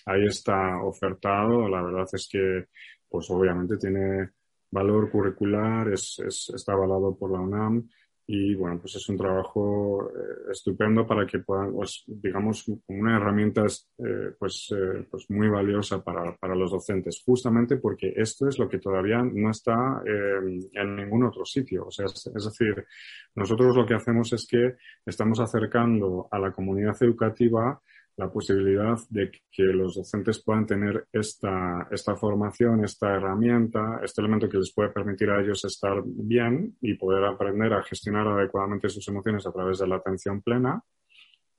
Ahí 0.06 0.25
está 0.25 0.82
ofertado, 0.84 1.68
la 1.68 1.82
verdad 1.82 2.08
es 2.12 2.27
que, 2.32 2.65
pues 3.10 3.29
obviamente 3.29 3.77
tiene 3.77 4.29
valor 4.72 5.10
curricular, 5.12 5.91
es, 5.91 6.22
es, 6.25 6.51
está 6.56 6.74
avalado 6.74 7.18
por 7.18 7.32
la 7.32 7.39
UNAM 7.39 7.89
y 8.32 8.53
bueno, 8.53 8.77
pues 8.79 8.96
es 8.96 9.10
un 9.10 9.18
trabajo 9.18 10.08
eh, 10.12 10.51
estupendo 10.51 11.08
para 11.08 11.25
que 11.25 11.39
puedan, 11.39 11.74
pues, 11.74 12.03
digamos, 12.06 12.63
una 12.86 13.18
herramienta 13.18 13.65
eh, 13.65 14.36
pues, 14.38 14.68
eh, 14.72 15.08
pues 15.10 15.25
muy 15.32 15.50
valiosa 15.50 16.03
para, 16.03 16.38
para, 16.38 16.53
los 16.53 16.70
docentes, 16.70 17.24
justamente 17.25 17.77
porque 17.77 18.13
esto 18.15 18.48
es 18.48 18.60
lo 18.60 18.70
que 18.70 18.77
todavía 18.77 19.24
no 19.24 19.50
está 19.50 20.03
en 20.06 20.96
ningún 20.96 21.24
otro 21.25 21.44
sitio. 21.44 21.88
O 21.88 21.89
sea, 21.89 22.06
es, 22.06 22.32
decir, 22.32 22.86
nosotros 23.34 23.75
lo 23.75 23.88
que 23.88 23.96
hacemos 23.96 24.32
es 24.32 24.46
que 24.46 24.75
estamos 25.03 25.39
acercando 25.39 26.27
a 26.29 26.38
la 26.38 26.51
comunidad 26.51 27.01
educativa 27.01 27.82
la 28.20 28.30
posibilidad 28.30 28.98
de 29.10 29.32
que 29.50 29.64
los 29.64 29.96
docentes 29.96 30.44
puedan 30.44 30.66
tener 30.66 31.08
esta, 31.14 31.88
esta 31.90 32.18
formación, 32.18 32.84
esta 32.84 33.16
herramienta, 33.16 34.02
este 34.04 34.20
elemento 34.20 34.50
que 34.50 34.58
les 34.58 34.74
puede 34.74 34.90
permitir 34.90 35.30
a 35.30 35.40
ellos 35.40 35.64
estar 35.64 36.04
bien 36.06 36.76
y 36.82 36.96
poder 36.96 37.24
aprender 37.24 37.72
a 37.72 37.82
gestionar 37.82 38.28
adecuadamente 38.28 38.90
sus 38.90 39.08
emociones 39.08 39.48
a 39.48 39.54
través 39.54 39.80
de 39.80 39.88
la 39.88 39.96
atención 39.96 40.42
plena, 40.42 40.84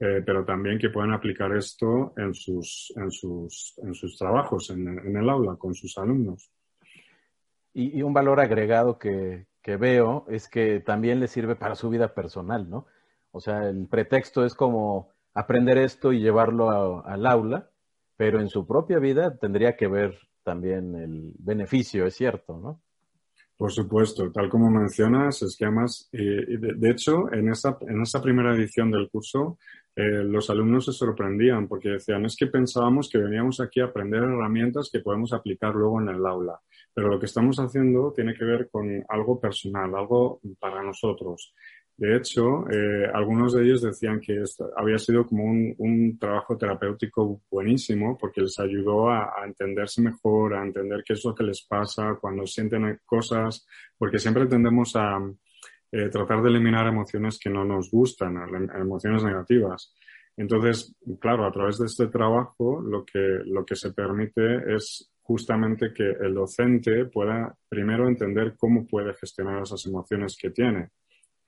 eh, 0.01 0.23
pero 0.25 0.45
también 0.45 0.79
que 0.79 0.91
puedan 0.91 1.13
aplicar 1.13 1.57
esto 1.57 2.13
en 2.19 2.35
sus, 2.35 2.93
en 2.95 3.11
sus, 3.11 3.81
en 3.83 3.95
sus 3.95 4.19
trabajos, 4.19 4.69
en, 4.69 4.87
en 4.87 5.17
el 5.17 5.31
aula, 5.31 5.57
con 5.57 5.75
sus 5.75 5.97
alumnos. 5.97 6.53
Y, 7.73 7.99
y 7.99 8.03
un 8.03 8.13
valor 8.13 8.39
agregado 8.39 8.99
que, 8.99 9.47
que 9.63 9.79
veo 9.79 10.27
es 10.29 10.47
que 10.47 10.81
también 10.81 11.21
les 11.21 11.31
sirve 11.31 11.57
para 11.57 11.75
su 11.75 11.89
vida 11.89 12.13
personal, 12.13 12.69
¿no? 12.69 12.85
O 13.31 13.41
sea, 13.41 13.67
el 13.67 13.87
pretexto 13.87 14.45
es 14.45 14.55
como 14.55 15.09
aprender 15.35 15.79
esto 15.79 16.13
y 16.13 16.21
llevarlo 16.21 16.71
a, 16.71 17.13
al 17.13 17.27
aula, 17.27 17.71
pero 18.17 18.41
en 18.41 18.49
su 18.49 18.67
propia 18.67 18.99
vida 18.99 19.37
tendría 19.37 19.77
que 19.77 19.89
ver 19.89 20.19
también 20.43 20.95
el 20.97 21.33
beneficio, 21.39 22.07
es 22.07 22.15
cierto, 22.15 22.59
¿no? 22.59 22.83
Por 23.61 23.73
supuesto, 23.73 24.33
tal 24.33 24.49
como 24.49 24.71
mencionas, 24.71 25.43
es 25.43 25.55
que 25.55 25.67
además, 25.67 26.09
de, 26.13 26.91
hecho, 26.91 27.31
en 27.31 27.51
esta, 27.51 27.77
en 27.83 28.01
esta 28.01 28.23
primera 28.23 28.55
edición 28.55 28.91
del 28.91 29.11
curso, 29.11 29.59
eh, 29.95 30.25
los 30.25 30.49
alumnos 30.49 30.87
se 30.87 30.93
sorprendían 30.93 31.69
porque 31.69 31.91
decían, 31.91 32.25
es 32.25 32.37
que 32.37 32.47
pensábamos 32.47 33.11
que 33.11 33.19
veníamos 33.19 33.61
aquí 33.61 33.81
a 33.81 33.85
aprender 33.85 34.23
herramientas 34.23 34.89
que 34.91 35.01
podemos 35.01 35.35
aplicar 35.35 35.75
luego 35.75 36.01
en 36.01 36.09
el 36.09 36.25
aula, 36.25 36.59
pero 36.95 37.09
lo 37.09 37.21
que 37.21 37.27
estamos 37.27 37.59
haciendo 37.59 38.15
tiene 38.15 38.33
que 38.33 38.47
ver 38.47 38.71
con 38.71 39.05
algo 39.11 39.39
personal, 39.39 39.95
algo 39.95 40.41
para 40.59 40.83
nosotros. 40.83 41.55
De 42.01 42.17
hecho, 42.17 42.65
eh, 42.71 43.11
algunos 43.13 43.53
de 43.53 43.63
ellos 43.63 43.83
decían 43.83 44.21
que 44.21 44.41
esto 44.41 44.71
había 44.75 44.97
sido 44.97 45.27
como 45.27 45.45
un, 45.45 46.19
trabajo 46.19 46.57
terapéutico 46.57 47.43
buenísimo 47.51 48.17
porque 48.17 48.41
les 48.41 48.59
ayudó 48.59 49.11
a, 49.11 49.35
a, 49.39 49.45
entenderse 49.45 50.01
mejor, 50.01 50.55
a 50.55 50.65
entender 50.65 51.03
qué 51.05 51.13
es 51.13 51.23
lo 51.27 51.35
que 51.35 51.45
les 51.45 51.61
pasa 51.61 52.17
cuando 52.19 52.47
sienten 52.47 53.01
cosas, 53.05 53.67
porque 53.99 54.19
siempre 54.19 54.47
tendemos 54.47 54.97
a 54.97 55.21
eh, 55.93 56.09
tratar 56.09 56.41
de 56.41 56.49
eliminar 56.49 56.87
emociones 56.87 57.39
que 57.39 57.51
no 57.51 57.67
nos 57.67 57.91
gustan, 57.91 58.35
emociones 58.81 59.23
negativas. 59.23 59.95
Entonces, 60.39 60.97
claro, 61.21 61.45
a 61.45 61.53
través 61.53 61.77
de 61.77 61.85
este 61.85 62.07
trabajo 62.07 62.81
lo 62.81 63.05
que, 63.05 63.43
lo 63.45 63.67
que 63.67 63.77
se 63.77 63.93
permite 63.93 64.75
es 64.75 65.13
justamente 65.21 65.93
que 65.93 66.13
el 66.19 66.33
docente 66.33 67.05
pueda 67.05 67.55
primero 67.69 68.09
entender 68.09 68.55
cómo 68.57 68.87
puede 68.87 69.13
gestionar 69.13 69.61
esas 69.61 69.85
emociones 69.85 70.39
que 70.41 70.49
tiene 70.49 70.89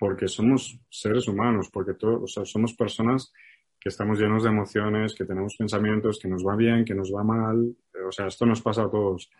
porque 0.02 0.26
somos 0.26 0.80
seres 0.90 1.28
humanos, 1.28 1.70
porque 1.72 1.94
todos, 1.94 2.22
o 2.24 2.26
sea, 2.26 2.44
somos 2.44 2.74
personas 2.74 3.32
que 3.78 3.88
estamos 3.88 4.18
llenos 4.18 4.42
de 4.42 4.48
emociones, 4.48 5.14
que 5.14 5.24
tenemos 5.24 5.54
pensamientos, 5.56 6.18
que 6.18 6.26
nos 6.26 6.44
va 6.44 6.56
bien, 6.56 6.84
que 6.84 6.92
nos 6.92 7.14
va 7.14 7.22
mal, 7.22 7.76
o 8.04 8.10
sea, 8.10 8.26
esto 8.26 8.44
nos 8.44 8.60
pasa 8.60 8.82
a 8.82 8.90
todos. 8.90 9.30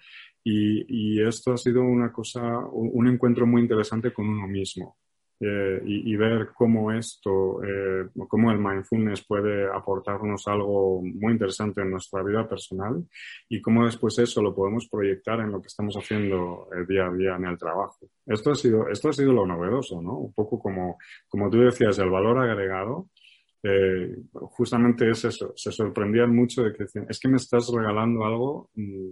Y, 0.45 0.85
y 0.87 1.21
esto 1.21 1.53
ha 1.53 1.57
sido 1.57 1.83
una 1.83 2.13
cosa, 2.13 2.61
un, 2.61 3.09
encuentro 3.09 3.45
muy 3.45 3.61
interesante 3.61 4.13
con 4.13 4.29
uno 4.29 4.47
mismo 4.47 4.99
eh, 5.45 5.83
y, 5.85 6.13
y, 6.13 6.17
ver 6.17 6.51
cómo 6.55 6.93
esto, 6.93 7.61
eh, 7.65 8.09
cómo 8.29 8.53
el 8.53 8.61
mindfulness 8.61 9.27
puede 9.27 9.67
aportarnos 9.67 10.47
algo 10.47 11.03
muy 11.03 11.33
interesante 11.33 11.81
en 11.81 11.91
nuestra 11.91 12.23
vida 12.23 12.49
personal 12.49 13.05
y 13.49 13.61
cómo 13.61 13.85
después 13.85 14.17
eso 14.21 14.41
lo 14.41 14.55
podemos 14.55 14.89
proyectar 14.89 15.41
en 15.41 15.51
lo 15.51 15.61
que 15.61 15.67
estamos 15.67 15.97
haciendo 15.97 16.69
el 16.73 16.87
día 16.87 17.07
a 17.07 17.13
día 17.13 17.35
en 17.35 17.47
el 17.47 17.59
trabajo. 17.59 18.09
Esto 18.25 18.53
ha 18.53 18.55
sido, 18.55 18.89
esto 18.89 19.09
ha 19.09 19.13
sido 19.13 19.33
lo 19.33 19.45
novedoso, 19.45 20.01
¿no? 20.01 20.17
Un 20.17 20.33
poco 20.33 20.61
como, 20.61 20.97
como 21.29 21.51
tú 21.51 21.59
decías, 21.59 21.99
el 21.99 22.11
valor 22.11 22.39
agregado. 22.39 23.09
Eh, 23.65 24.15
justamente 24.33 25.11
es 25.11 25.25
eso, 25.25 25.55
se 25.57 25.73
sorprendían 25.73 26.33
mucho 26.33 26.63
de 26.63 26.73
que 26.73 26.85
decían, 26.85 27.07
es 27.09 27.19
que 27.19 27.29
me 27.29 27.39
estás 27.39 27.69
regalando 27.73 28.25
algo 28.25 28.71
mm, 28.75 29.11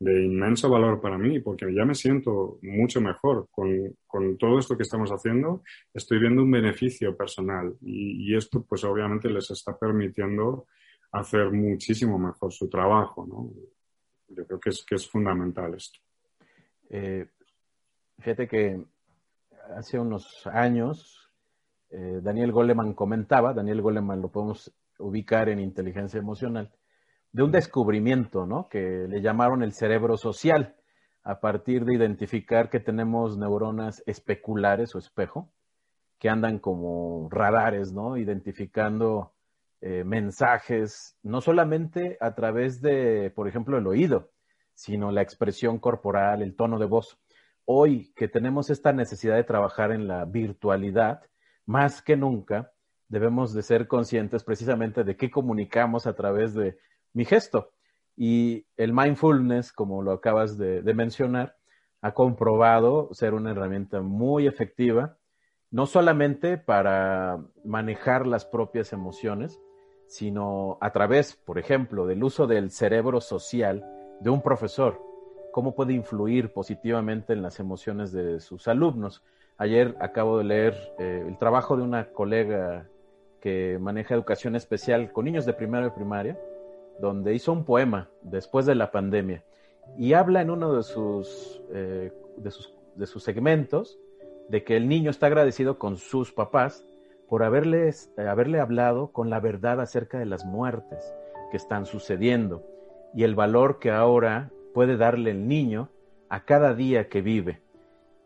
de 0.00 0.24
inmenso 0.24 0.70
valor 0.70 1.00
para 1.00 1.18
mí, 1.18 1.40
porque 1.40 1.72
ya 1.74 1.84
me 1.84 1.94
siento 1.94 2.58
mucho 2.62 3.00
mejor 3.00 3.48
con, 3.50 3.96
con, 4.06 4.38
todo 4.38 4.58
esto 4.58 4.76
que 4.76 4.84
estamos 4.84 5.10
haciendo. 5.10 5.62
Estoy 5.92 6.20
viendo 6.20 6.42
un 6.42 6.50
beneficio 6.50 7.16
personal 7.16 7.74
y, 7.80 8.30
y, 8.30 8.36
esto, 8.36 8.62
pues 8.62 8.84
obviamente, 8.84 9.28
les 9.28 9.50
está 9.50 9.76
permitiendo 9.76 10.66
hacer 11.12 11.50
muchísimo 11.50 12.18
mejor 12.18 12.52
su 12.52 12.68
trabajo, 12.68 13.26
¿no? 13.26 13.50
Yo 14.28 14.46
creo 14.46 14.60
que 14.60 14.70
es, 14.70 14.84
que 14.84 14.94
es 14.94 15.08
fundamental 15.08 15.74
esto. 15.74 15.98
Eh, 16.90 17.26
fíjate 18.18 18.46
que 18.46 18.84
hace 19.74 19.98
unos 19.98 20.46
años 20.46 21.30
eh, 21.90 22.20
Daniel 22.22 22.52
Goleman 22.52 22.94
comentaba, 22.94 23.54
Daniel 23.54 23.82
Goleman 23.82 24.20
lo 24.20 24.28
podemos 24.30 24.72
ubicar 24.98 25.48
en 25.48 25.60
inteligencia 25.60 26.18
emocional, 26.18 26.70
de 27.32 27.42
un 27.42 27.52
descubrimiento, 27.52 28.46
¿no? 28.46 28.68
Que 28.68 29.06
le 29.08 29.20
llamaron 29.20 29.62
el 29.62 29.72
cerebro 29.72 30.16
social, 30.16 30.74
a 31.22 31.40
partir 31.40 31.84
de 31.84 31.94
identificar 31.94 32.70
que 32.70 32.80
tenemos 32.80 33.36
neuronas 33.36 34.02
especulares 34.06 34.94
o 34.94 34.98
espejo, 34.98 35.52
que 36.18 36.28
andan 36.28 36.58
como 36.58 37.28
radares, 37.30 37.92
¿no? 37.92 38.16
Identificando 38.16 39.34
eh, 39.80 40.04
mensajes, 40.04 41.16
no 41.22 41.40
solamente 41.40 42.16
a 42.20 42.34
través 42.34 42.80
de, 42.80 43.30
por 43.34 43.46
ejemplo, 43.46 43.78
el 43.78 43.86
oído, 43.86 44.30
sino 44.74 45.12
la 45.12 45.22
expresión 45.22 45.78
corporal, 45.78 46.42
el 46.42 46.56
tono 46.56 46.78
de 46.78 46.86
voz. 46.86 47.18
Hoy 47.64 48.12
que 48.16 48.28
tenemos 48.28 48.70
esta 48.70 48.92
necesidad 48.92 49.36
de 49.36 49.44
trabajar 49.44 49.92
en 49.92 50.08
la 50.08 50.24
virtualidad, 50.24 51.22
más 51.66 52.00
que 52.00 52.16
nunca 52.16 52.72
debemos 53.08 53.52
de 53.52 53.62
ser 53.62 53.86
conscientes 53.86 54.44
precisamente 54.44 55.04
de 55.04 55.16
qué 55.16 55.30
comunicamos 55.30 56.06
a 56.06 56.14
través 56.14 56.54
de 56.54 56.78
mi 57.12 57.24
gesto. 57.24 57.70
Y 58.16 58.66
el 58.76 58.92
mindfulness, 58.92 59.72
como 59.72 60.02
lo 60.02 60.10
acabas 60.10 60.58
de, 60.58 60.82
mencionar, 60.92 61.56
ha 62.00 62.14
comprobado 62.14 63.08
ser 63.12 63.34
una 63.34 63.52
herramienta 63.52 64.00
muy 64.00 64.46
efectiva, 64.46 65.16
no 65.70 65.86
solamente 65.86 66.58
para 66.58 67.38
manejar 67.64 68.26
las 68.26 68.44
propias 68.44 68.92
emociones, 68.92 69.60
sino 70.08 70.78
a 70.80 70.90
través, 70.90 71.36
por 71.36 71.58
ejemplo, 71.58 72.06
del 72.06 72.24
uso 72.24 72.46
del 72.46 72.70
cerebro 72.70 73.20
social 73.20 73.84
de 74.20 74.30
un 74.30 74.42
profesor, 74.42 75.00
cómo 75.52 75.76
puede 75.76 75.92
influir 75.92 76.52
positivamente 76.52 77.34
en 77.34 77.42
las 77.42 77.60
emociones 77.60 78.10
de 78.10 78.40
sus 78.40 78.66
alumnos. 78.66 79.22
Ayer 79.58 79.96
acabo 80.00 80.38
de 80.38 80.44
leer 80.44 80.94
eh, 80.98 81.24
el 81.26 81.36
trabajo 81.38 81.76
de 81.76 81.82
una 81.82 82.10
colega 82.12 82.88
que 83.40 83.78
maneja 83.80 84.14
educación 84.14 84.56
especial 84.56 85.12
con 85.12 85.24
niños 85.24 85.46
de 85.46 85.52
primero 85.52 85.86
y 85.86 85.90
primaria, 85.90 86.36
donde 87.00 87.34
hizo 87.34 87.52
un 87.52 87.64
poema 87.64 88.08
después 88.22 88.66
de 88.66 88.74
la 88.74 88.90
pandemia 88.90 89.44
y 89.96 90.12
habla 90.12 90.42
en 90.42 90.50
uno 90.50 90.74
de 90.74 90.82
sus, 90.82 91.62
eh, 91.72 92.12
de 92.36 92.50
sus, 92.50 92.74
de 92.94 93.06
sus 93.06 93.22
segmentos 93.22 93.98
de 94.48 94.64
que 94.64 94.76
el 94.76 94.88
niño 94.88 95.10
está 95.10 95.26
agradecido 95.26 95.78
con 95.78 95.96
sus 95.96 96.32
papás 96.32 96.84
por 97.28 97.42
haberles, 97.42 98.10
haberle 98.16 98.60
hablado 98.60 99.12
con 99.12 99.30
la 99.30 99.40
verdad 99.40 99.80
acerca 99.80 100.18
de 100.18 100.26
las 100.26 100.44
muertes 100.44 101.14
que 101.50 101.56
están 101.56 101.86
sucediendo 101.86 102.64
y 103.14 103.24
el 103.24 103.34
valor 103.34 103.78
que 103.78 103.90
ahora 103.90 104.50
puede 104.74 104.96
darle 104.96 105.30
el 105.30 105.46
niño 105.46 105.90
a 106.28 106.44
cada 106.44 106.74
día 106.74 107.08
que 107.08 107.22
vive. 107.22 107.60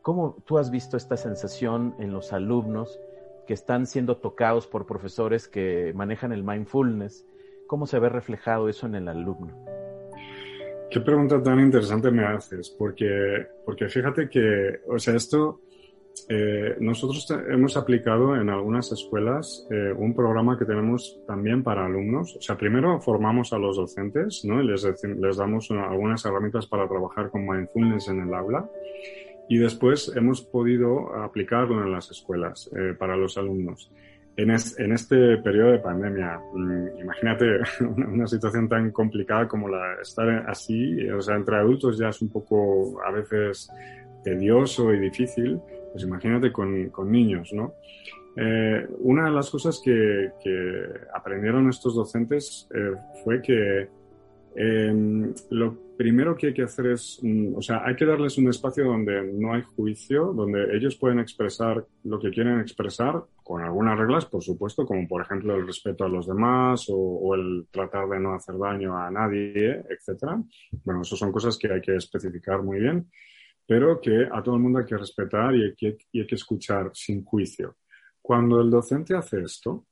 ¿Cómo 0.03 0.37
tú 0.45 0.59
has 0.59 0.71
visto 0.71 0.97
esta 0.97 1.17
sensación 1.17 1.95
en 1.99 2.13
los 2.13 2.33
alumnos 2.33 3.01
que 3.47 3.55
están 3.55 3.87
siendo 3.87 4.17
tocados 4.17 4.67
por 4.67 4.87
profesores 4.87 5.49
que 5.49 5.93
manejan 5.95 6.33
el 6.33 6.43
mindfulness? 6.43 7.27
¿Cómo 7.73 7.87
se 7.87 7.99
ve 7.99 8.11
reflejado 8.11 8.69
eso 8.69 8.87
en 8.87 8.97
el 8.97 9.09
alumno? 9.09 9.55
Qué 10.91 11.01
pregunta 11.01 11.43
tan 11.43 11.59
interesante 11.59 12.11
me 12.11 12.23
haces, 12.23 12.69
porque, 12.69 13.47
porque 13.65 13.89
fíjate 13.89 14.29
que, 14.29 14.83
o 14.87 14.99
sea, 14.99 15.17
esto 15.17 15.63
eh, 16.29 16.77
nosotros 16.81 17.27
hemos 17.49 17.79
aplicado 17.79 18.37
en 18.37 18.51
algunas 18.51 18.93
escuelas 18.93 19.67
eh, 19.71 19.91
un 19.97 20.15
programa 20.15 20.59
que 20.59 20.67
tenemos 20.67 21.19
también 21.27 21.63
para 21.63 21.87
alumnos. 21.87 22.37
O 22.37 22.43
sea, 22.43 22.59
primero 22.59 23.01
formamos 23.01 23.55
a 23.55 23.59
los 23.59 23.79
docentes, 23.79 24.45
¿no? 24.45 24.63
Y 24.63 24.67
les, 24.67 24.85
les 25.03 25.37
damos 25.39 25.71
algunas 25.71 26.23
herramientas 26.27 26.67
para 26.67 26.87
trabajar 26.87 27.31
con 27.31 27.47
mindfulness 27.47 28.07
en 28.09 28.21
el 28.21 28.35
aula. 28.35 28.69
Y 29.49 29.57
después 29.57 30.13
hemos 30.15 30.43
podido 30.43 31.15
aplicarlo 31.15 31.83
en 31.83 31.91
las 31.91 32.11
escuelas 32.11 32.71
eh, 32.77 32.93
para 32.99 33.17
los 33.17 33.39
alumnos. 33.39 33.91
En, 34.37 34.51
en, 34.51 34.93
este 34.93 35.37
periodo 35.39 35.73
de 35.73 35.79
pandemia, 35.79 36.41
mm, 36.55 37.01
imagínate 37.01 37.45
una, 37.81 38.09
una, 38.09 38.27
situación 38.27 38.69
tan 38.69 38.91
complicada 38.91 39.47
como 39.47 39.69
la 39.69 40.01
estar 40.01 40.29
así, 40.49 41.09
o 41.11 41.21
sea, 41.21 41.37
entre 41.37 41.57
adultos 41.57 41.99
ya 41.99 42.09
es 42.09 42.23
un 42.23 42.31
poco 42.31 43.03
a 43.05 43.11
veces 43.11 43.71
tedioso 44.25 44.93
y 44.95 45.01
difícil 45.01 45.61
pues 45.93 46.05
imagínate 46.05 46.51
con, 46.51 46.89
con 46.89 47.13
niños, 47.13 47.53
¿no? 47.53 47.75
Eh, 48.35 48.87
una 49.01 49.27
de 49.27 49.31
las 49.31 49.51
cosas 49.51 49.81
que, 49.85 50.31
que 50.43 50.87
aprendieron 51.15 51.69
estos 51.69 51.95
docentes 51.95 52.67
eh, 52.75 52.95
fue 53.23 53.43
que 53.43 53.89
eh, 54.57 55.33
lo 55.51 55.77
primero 56.03 56.37
que 56.37 56.49
hay 56.49 56.55
que 56.55 56.65
hacer 56.65 56.87
es, 56.87 57.21
o 57.55 57.63
sea, 57.63 57.85
hay 57.85 57.95
que 57.95 58.05
darles 58.05 58.37
un 58.37 58.49
espacio 58.49 58.85
donde 58.85 59.23
no 59.23 59.55
hay 59.55 59.63
juicio, 59.63 60.33
donde 60.33 60.77
ellos 60.77 60.97
pueden 60.97 61.21
expresar 61.21 61.87
lo 62.03 62.19
que 62.19 62.31
quieren 62.31 62.59
expresar, 62.59 63.23
con 63.45 63.63
algunas 63.63 63.97
reglas, 63.97 64.27
por 64.27 64.43
supuesto, 64.43 64.85
como 64.85 65.07
por 65.07 65.23
ejemplo 65.23 65.55
el 65.55 65.65
respeto 65.65 66.05
a 66.05 66.09
los 66.09 66.27
demás 66.27 66.89
o, 66.89 66.97
o 66.97 67.35
el 67.37 67.69
tratar 67.71 68.09
de 68.09 68.19
no 68.19 68.35
hacer 68.35 68.59
daño 68.59 68.99
a 68.99 69.13
nadie, 69.13 69.85
etcétera. 69.89 70.43
Bueno, 70.85 71.03
eso 71.03 71.15
son 71.15 71.31
cosas 71.31 71.57
que 71.57 71.73
hay 71.73 71.81
que 71.81 71.95
especificar 71.95 72.63
muy 72.63 72.81
bien 72.81 73.07
pero 73.65 74.01
que 74.01 74.29
a 74.31 74.43
todo 74.43 74.57
el 74.57 74.61
mundo 74.61 74.81
hay 74.81 74.85
que 74.85 74.99
respetar 74.99 75.55
y 75.55 75.63
hay 75.65 75.75
que, 75.75 75.97
y 76.11 76.21
hay 76.21 76.27
que 76.27 76.35
escuchar 76.35 76.91
sin 76.95 77.25
juicio. 77.25 77.77
Cuando 78.21 78.61
el 78.61 78.69
docente 78.69 79.15
hace 79.15 79.41
esto, 79.41 79.87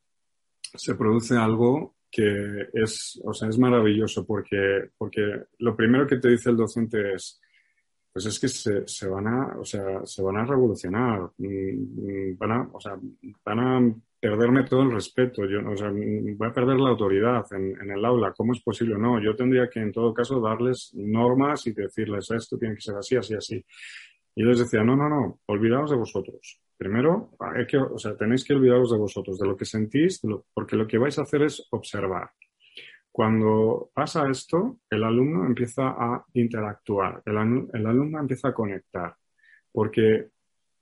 se 0.61 0.97
produce 0.97 1.37
algo 1.37 1.95
que 2.11 2.69
es, 2.75 3.21
o 3.25 3.33
sea, 3.33 3.49
es 3.49 3.59
maravilloso 3.59 4.27
porque, 4.27 4.91
porque 4.99 5.45
lo 5.59 5.77
primero 5.77 6.07
que 6.07 6.17
te 6.17 6.29
dice 6.29 6.51
el 6.51 6.57
docente 6.57 7.15
es, 7.15 7.41
pues 8.13 8.27
es 8.27 8.41
que 8.41 8.49
se, 8.49 8.89
se 8.89 9.09
van 9.09 9.29
a, 9.29 9.59
o 9.59 9.65
sea, 9.65 10.05
se 10.05 10.23
van 10.23 10.37
a 10.39 10.45
revolucionar, 10.45 11.31
mm, 11.39 11.47
mm, 11.47 12.39
van 12.39 12.53
a, 12.53 12.69
o 12.73 12.81
sea, 12.81 12.99
van 13.45 13.61
a 13.61 13.95
perderme 14.19 14.65
todo 14.65 14.83
el 14.83 14.93
respeto, 14.93 15.47
yo, 15.47 15.61
o 15.67 15.77
sea, 15.77 15.91
voy 15.91 16.49
a 16.49 16.53
perder 16.53 16.79
la 16.79 16.91
autoridad 16.91 17.47
en, 17.53 17.81
en, 17.81 17.91
el 17.91 18.05
aula. 18.05 18.35
¿Cómo 18.37 18.53
es 18.53 18.61
posible? 18.61 18.99
No, 18.99 19.23
yo 19.23 19.35
tendría 19.35 19.69
que 19.71 19.81
en 19.81 19.93
todo 19.93 20.13
caso 20.13 20.41
darles 20.41 20.93
normas 20.95 21.67
y 21.67 21.73
decirles 21.73 22.31
esto 22.31 22.59
tiene 22.59 22.75
que 22.75 22.83
ser 22.83 22.97
así, 22.97 23.17
así, 23.17 23.35
así. 23.35 23.65
Y 24.35 24.43
les 24.43 24.59
decía, 24.59 24.83
no, 24.83 24.97
no, 24.97 25.09
no, 25.09 25.41
olvidaos 25.47 25.91
de 25.91 25.97
vosotros. 25.97 26.61
Primero, 26.81 27.29
que, 27.69 27.79
tenéis 28.19 28.43
que 28.43 28.55
olvidaros 28.55 28.91
de 28.91 28.97
vosotros, 28.97 29.39
de 29.39 29.47
lo 29.47 29.55
que 29.55 29.67
sentís, 29.67 30.19
porque 30.55 30.77
lo 30.77 30.87
que 30.87 30.97
vais 30.97 31.19
a 31.19 31.25
hacer 31.25 31.43
es 31.43 31.69
observar. 31.73 32.31
Cuando 33.13 33.91
pasa 33.93 34.27
esto, 34.31 34.79
el 34.89 35.05
alumno 35.05 35.45
empieza 35.45 35.89
a 35.91 36.25
interactuar, 36.33 37.23
el, 37.27 37.69
el 37.75 37.87
alumno 37.87 38.19
empieza 38.19 38.49
a 38.49 38.55
conectar, 38.55 39.15
porque 39.71 40.31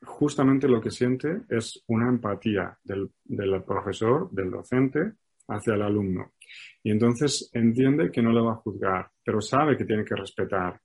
justamente 0.04 0.68
lo 0.68 0.80
que 0.80 0.92
siente 0.92 1.40
es 1.48 1.82
una 1.88 2.08
empatía 2.08 2.78
del, 2.84 3.10
del, 3.24 3.60
profesor, 3.64 4.30
del 4.30 4.52
docente, 4.52 5.14
hacia 5.48 5.74
el 5.74 5.82
alumno. 5.82 6.34
Y 6.80 6.92
entonces 6.92 7.50
entiende 7.52 8.12
que 8.12 8.22
no 8.22 8.30
le 8.30 8.40
va 8.40 8.52
a 8.52 8.62
juzgar, 8.62 9.10
pero 9.24 9.40
sabe 9.40 9.76
que 9.76 9.84
tiene 9.84 10.04
que 10.04 10.14
respetar. 10.14 10.80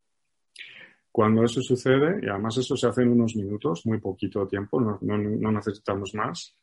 Cuando 1.14 1.44
eso 1.44 1.62
sucede, 1.62 2.22
y 2.24 2.28
además 2.28 2.58
eso 2.58 2.76
se 2.76 2.88
hace 2.88 3.04
en 3.04 3.10
unos 3.10 3.36
minutos, 3.36 3.86
muy 3.86 4.00
poquito 4.00 4.48
tiempo, 4.48 4.82
no, 4.82 4.98
no, 5.02 5.16
no 5.16 5.52
necesitamos 5.52 6.16
más, 6.16 6.58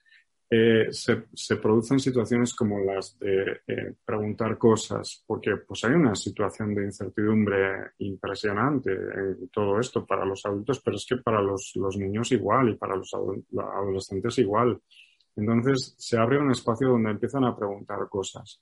eh, 0.51 0.89
se, 0.91 1.27
se, 1.33 1.57
producen 1.59 2.01
situaciones 2.01 2.53
como 2.53 2.81
las 2.81 3.17
de 3.21 3.61
eh, 3.65 3.95
preguntar 4.05 4.59
cosas, 4.59 5.23
porque 5.25 5.59
pues 5.59 5.85
hay 5.85 5.93
una 5.93 6.17
situación 6.17 6.75
de 6.75 6.87
incertidumbre 6.87 7.93
impresionante 7.99 8.91
en 8.91 9.49
todo 9.51 9.79
esto 9.79 10.05
para 10.05 10.25
los 10.25 10.45
adultos, 10.45 10.81
pero 10.85 10.97
es 10.97 11.07
que 11.07 11.19
para 11.19 11.41
los, 11.41 11.71
los 11.77 11.97
niños 11.97 12.33
igual 12.33 12.71
y 12.71 12.75
para 12.75 12.97
los 12.97 13.15
adolescentes 13.15 14.37
igual. 14.39 14.81
Entonces 15.37 15.95
se 15.97 16.19
abre 16.19 16.41
un 16.41 16.51
espacio 16.51 16.89
donde 16.89 17.11
empiezan 17.13 17.45
a 17.45 17.57
preguntar 17.57 18.01
cosas, 18.09 18.61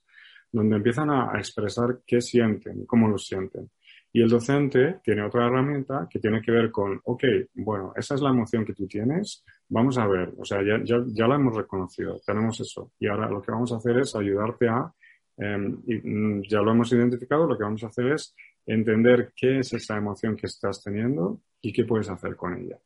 donde 0.51 0.75
empiezan 0.75 1.09
a, 1.09 1.33
a 1.33 1.39
expresar 1.39 2.01
qué 2.05 2.21
sienten, 2.21 2.85
cómo 2.85 3.07
lo 3.07 3.17
sienten. 3.17 3.71
Y 4.11 4.21
el 4.21 4.29
docente 4.29 4.99
tiene 5.03 5.23
otra 5.23 5.45
herramienta 5.45 6.07
que 6.09 6.19
tiene 6.19 6.41
que 6.41 6.51
ver 6.51 6.71
con, 6.71 6.99
ok, 7.03 7.23
bueno, 7.55 7.93
esa 7.95 8.15
es 8.15 8.21
la 8.21 8.31
emoción 8.31 8.65
que 8.65 8.73
tú 8.73 8.87
tienes, 8.87 9.43
vamos 9.67 9.97
a 9.99 10.07
ver, 10.07 10.33
o 10.37 10.43
sea, 10.43 10.63
ya, 10.63 10.83
ya, 10.83 11.03
ya 11.07 11.27
la 11.27 11.35
hemos 11.35 11.55
reconocido, 11.55 12.19
tenemos 12.25 12.59
eso. 12.59 12.91
Y 12.99 13.07
ahora 13.07 13.29
lo 13.29 13.41
que 13.41 13.51
vamos 13.51 13.71
a 13.71 13.77
hacer 13.77 13.99
es 13.99 14.15
ayudarte 14.15 14.67
a, 14.67 14.91
y, 15.37 15.95
mm, 15.95 16.41
ya 16.49 16.59
lo 16.61 16.71
hemos 16.71 16.91
identificado, 16.91 17.45
lo 17.45 17.57
que 17.57 17.63
vamos 17.63 17.83
a 17.83 17.87
hacer 17.87 18.11
es 18.11 18.35
entender 18.65 19.31
qué 19.35 19.59
es 19.59 19.73
esa 19.73 19.97
emoción 19.97 20.35
que 20.35 20.47
estás 20.47 20.83
teniendo 20.83 21.41
y 21.61 21.71
qué 21.71 21.85
puedes 21.85 22.09
hacer 22.09 22.35
con 22.35 22.57
ella. 22.57 22.79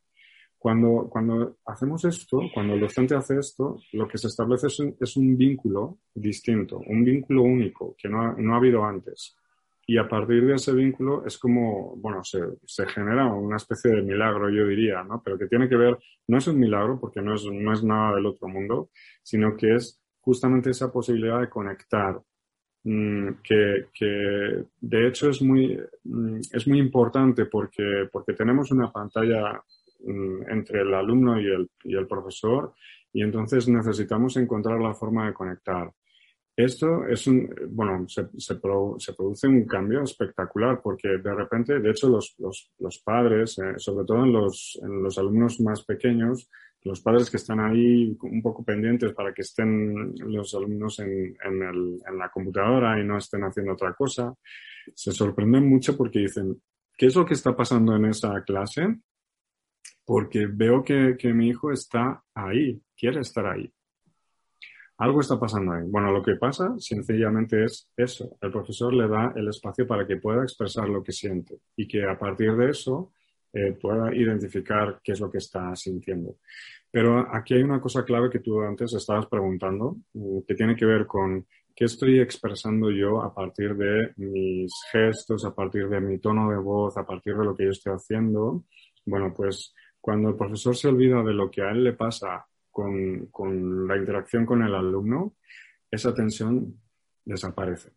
Cuando, 0.57 1.09
cuando 1.09 1.57
hacemos 1.65 2.05
esto, 2.05 2.39
cuando 2.53 2.73
el 2.73 2.79
docente 2.79 3.15
hace 3.15 3.37
esto, 3.37 3.79
lo 3.93 4.07
que 4.07 4.17
se 4.17 4.27
establece 4.27 4.67
es 4.67 4.79
un, 4.79 4.95
es 4.99 5.17
un 5.17 5.37
vínculo 5.37 5.99
distinto, 6.13 6.79
un 6.79 7.03
vínculo 7.03 7.43
único 7.43 7.95
que 7.97 8.07
no 8.07 8.33
no 8.33 8.53
ha 8.53 8.57
habido 8.57 8.85
antes 8.85 9.35
y 9.85 9.97
a 9.97 10.07
partir 10.07 10.45
de 10.45 10.55
ese 10.55 10.73
vínculo 10.73 11.25
es 11.25 11.37
como, 11.37 11.95
bueno, 11.97 12.23
se, 12.23 12.39
se, 12.65 12.85
genera 12.87 13.25
una 13.27 13.57
especie 13.57 13.91
de 13.91 14.01
milagro, 14.01 14.49
yo 14.49 14.67
diría, 14.67 15.03
¿no? 15.03 15.21
Pero 15.23 15.37
que 15.37 15.47
tiene 15.47 15.67
que 15.67 15.75
ver, 15.75 15.97
no 16.27 16.37
es 16.37 16.47
un 16.47 16.59
milagro 16.59 16.99
porque 16.99 17.21
no 17.21 17.35
es, 17.35 17.45
no 17.45 17.73
es 17.73 17.83
nada 17.83 18.15
del 18.15 18.25
otro 18.25 18.47
mundo, 18.47 18.89
sino 19.21 19.57
que 19.57 19.75
es 19.75 20.01
justamente 20.21 20.69
esa 20.69 20.91
posibilidad 20.91 21.41
de 21.41 21.49
conectar, 21.49 22.21
mmm, 22.83 23.29
que, 23.43 23.87
que, 23.93 24.65
de 24.79 25.07
hecho 25.07 25.29
es 25.29 25.41
muy, 25.41 25.77
mmm, 26.03 26.39
es 26.51 26.67
muy 26.67 26.79
importante 26.79 27.45
porque, 27.45 28.07
porque 28.11 28.33
tenemos 28.33 28.71
una 28.71 28.91
pantalla 28.91 29.61
mmm, 30.05 30.49
entre 30.49 30.81
el 30.81 30.93
alumno 30.93 31.39
y 31.39 31.47
el, 31.47 31.69
y 31.83 31.95
el 31.95 32.07
profesor 32.07 32.73
y 33.13 33.21
entonces 33.21 33.69
necesitamos 33.69 34.35
encontrar 34.37 34.81
la 34.81 34.93
forma 34.93 35.27
de 35.27 35.33
conectar. 35.33 35.91
Esto 36.55 37.07
es 37.07 37.25
un, 37.25 37.49
bueno, 37.69 38.07
se, 38.07 38.27
se, 38.37 38.55
produce 38.55 39.47
un 39.47 39.65
cambio 39.65 40.03
espectacular 40.03 40.81
porque 40.83 41.07
de 41.17 41.33
repente, 41.33 41.79
de 41.79 41.89
hecho, 41.89 42.09
los, 42.09 42.35
los, 42.37 42.71
los 42.77 42.99
padres, 42.99 43.57
eh, 43.57 43.73
sobre 43.77 44.05
todo 44.05 44.23
en 44.23 44.33
los, 44.33 44.79
en 44.83 45.01
los 45.01 45.17
alumnos 45.17 45.59
más 45.61 45.83
pequeños, 45.83 46.47
los 46.83 47.01
padres 47.01 47.31
que 47.31 47.37
están 47.37 47.59
ahí 47.59 48.15
un 48.21 48.41
poco 48.43 48.63
pendientes 48.63 49.13
para 49.13 49.33
que 49.33 49.41
estén 49.41 50.13
los 50.15 50.53
alumnos 50.53 50.99
en, 50.99 51.35
en, 51.43 51.63
el, 51.63 52.01
en 52.07 52.17
la 52.19 52.29
computadora 52.29 52.99
y 52.99 53.03
no 53.03 53.17
estén 53.17 53.43
haciendo 53.43 53.73
otra 53.73 53.93
cosa, 53.93 54.35
se 54.93 55.11
sorprenden 55.11 55.67
mucho 55.67 55.97
porque 55.97 56.19
dicen, 56.19 56.61
¿qué 56.95 57.07
es 57.07 57.15
lo 57.15 57.25
que 57.25 57.33
está 57.33 57.55
pasando 57.55 57.95
en 57.95 58.05
esa 58.05 58.43
clase? 58.43 58.99
Porque 60.05 60.45
veo 60.45 60.83
que, 60.83 61.15
que 61.17 61.33
mi 61.33 61.47
hijo 61.47 61.71
está 61.71 62.23
ahí, 62.35 62.79
quiere 62.95 63.21
estar 63.21 63.47
ahí. 63.47 63.73
Algo 65.03 65.19
está 65.19 65.37
pasando 65.37 65.73
ahí. 65.73 65.83
Bueno, 65.85 66.13
lo 66.13 66.23
que 66.23 66.37
pasa 66.37 66.75
sencillamente 66.77 67.65
es 67.65 67.89
eso. 67.97 68.37
El 68.39 68.53
profesor 68.53 68.93
le 68.93 69.09
da 69.09 69.33
el 69.35 69.49
espacio 69.49 69.85
para 69.85 70.07
que 70.07 70.15
pueda 70.15 70.43
expresar 70.43 70.87
lo 70.87 71.03
que 71.03 71.11
siente 71.11 71.57
y 71.75 71.85
que 71.89 72.05
a 72.05 72.17
partir 72.17 72.55
de 72.55 72.69
eso 72.69 73.11
eh, 73.51 73.73
pueda 73.73 74.15
identificar 74.15 75.01
qué 75.03 75.11
es 75.11 75.19
lo 75.19 75.29
que 75.29 75.39
está 75.39 75.75
sintiendo. 75.75 76.37
Pero 76.89 77.27
aquí 77.35 77.53
hay 77.53 77.63
una 77.63 77.81
cosa 77.81 78.05
clave 78.05 78.29
que 78.29 78.39
tú 78.39 78.61
antes 78.61 78.93
estabas 78.93 79.25
preguntando, 79.25 79.97
mm, 80.13 80.39
que 80.47 80.55
tiene 80.55 80.73
que 80.73 80.85
ver 80.85 81.05
con 81.05 81.47
qué 81.75 81.83
estoy 81.83 82.21
expresando 82.21 82.89
yo 82.89 83.21
a 83.21 83.33
partir 83.35 83.75
de 83.75 84.13
mis 84.15 84.71
gestos, 84.89 85.43
a 85.43 85.53
partir 85.53 85.89
de 85.89 85.99
mi 85.99 86.17
tono 86.19 86.49
de 86.49 86.57
voz, 86.59 86.95
a 86.95 87.05
partir 87.05 87.35
de 87.35 87.43
lo 87.43 87.53
que 87.53 87.65
yo 87.65 87.71
estoy 87.71 87.91
haciendo. 87.91 88.63
Bueno, 89.05 89.33
pues 89.35 89.73
cuando 89.99 90.29
el 90.29 90.37
profesor 90.37 90.77
se 90.77 90.87
olvida 90.87 91.21
de 91.23 91.33
lo 91.33 91.51
que 91.51 91.61
a 91.61 91.71
él 91.71 91.83
le 91.83 91.91
pasa 91.91 92.45
con, 92.73 93.27
con 93.27 93.87
la 93.87 93.95
interacción 93.95 94.45
con 94.45 94.63
el 94.63 94.73
alumno, 94.75 95.35
esa 95.89 96.13
tensión 96.13 96.81
desaparece. 97.23 97.91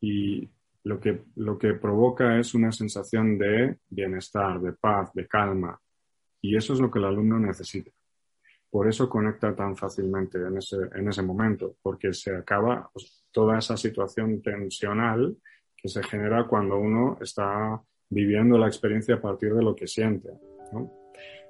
Y 0.00 0.50
lo 0.84 0.98
que, 0.98 1.24
lo 1.36 1.58
que 1.58 1.74
provoca 1.74 2.38
es 2.38 2.54
una 2.54 2.72
sensación 2.72 3.38
de 3.38 3.78
bienestar, 3.88 4.60
de 4.60 4.72
paz, 4.72 5.12
de 5.12 5.28
calma. 5.28 5.78
Y 6.40 6.56
eso 6.56 6.72
es 6.72 6.80
lo 6.80 6.90
que 6.90 6.98
el 6.98 7.04
alumno 7.04 7.38
necesita. 7.38 7.90
Por 8.70 8.88
eso 8.88 9.08
conecta 9.08 9.54
tan 9.54 9.76
fácilmente 9.76 10.38
en 10.38 10.56
ese, 10.56 10.78
en 10.94 11.06
ese 11.06 11.22
momento, 11.22 11.76
porque 11.82 12.14
se 12.14 12.34
acaba 12.34 12.90
pues, 12.92 13.26
toda 13.30 13.58
esa 13.58 13.76
situación 13.76 14.40
tensional 14.40 15.36
que 15.76 15.88
se 15.88 16.02
genera 16.02 16.46
cuando 16.48 16.78
uno 16.78 17.18
está 17.20 17.80
viviendo 18.08 18.56
la 18.56 18.68
experiencia 18.68 19.16
a 19.16 19.20
partir 19.20 19.52
de 19.54 19.62
lo 19.62 19.76
que 19.76 19.86
siente. 19.86 20.30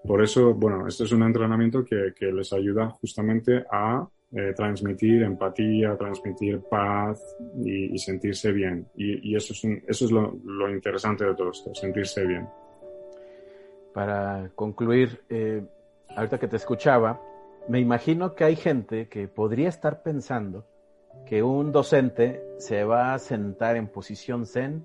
Por 0.07 0.23
eso, 0.23 0.53
bueno, 0.55 0.87
este 0.89 1.05
es 1.05 1.13
un 1.13 1.23
entrenamiento 1.23 1.85
que, 1.85 2.13
les 2.21 2.53
ayuda 2.53 2.91
justamente 3.01 3.65
a 3.71 4.07
eh, 4.33 4.53
transmitir 4.57 5.23
empatía, 5.23 5.97
transmitir 5.97 6.61
paz 6.71 7.37
y, 7.65 7.97
sentirse 7.99 8.51
bien. 8.51 8.87
Y, 8.97 9.37
eso 9.37 9.53
es, 9.53 9.65
eso 9.87 10.05
es 10.07 10.11
lo, 10.11 10.37
lo, 10.45 10.71
interesante 10.71 11.25
de 11.25 11.35
todo 11.35 11.51
esto, 11.51 11.75
sentirse 11.75 12.27
bien. 12.27 12.49
Para 13.93 14.51
concluir, 14.55 15.21
eh, 15.29 15.63
ahorita 16.17 16.39
que 16.39 16.49
te 16.49 16.57
escuchaba, 16.57 17.21
me 17.69 17.79
imagino 17.79 18.35
que 18.35 18.45
hay 18.45 18.57
gente 18.57 19.09
que 19.09 19.29
podría 19.29 19.69
estar 19.69 20.03
pensando 20.03 20.67
que 21.27 21.43
un 21.43 21.71
docente 21.73 22.43
se 22.59 22.85
va 22.85 23.15
a 23.15 23.19
sentar 23.19 23.77
en 23.77 23.87
posición 23.87 24.47
zen 24.47 24.85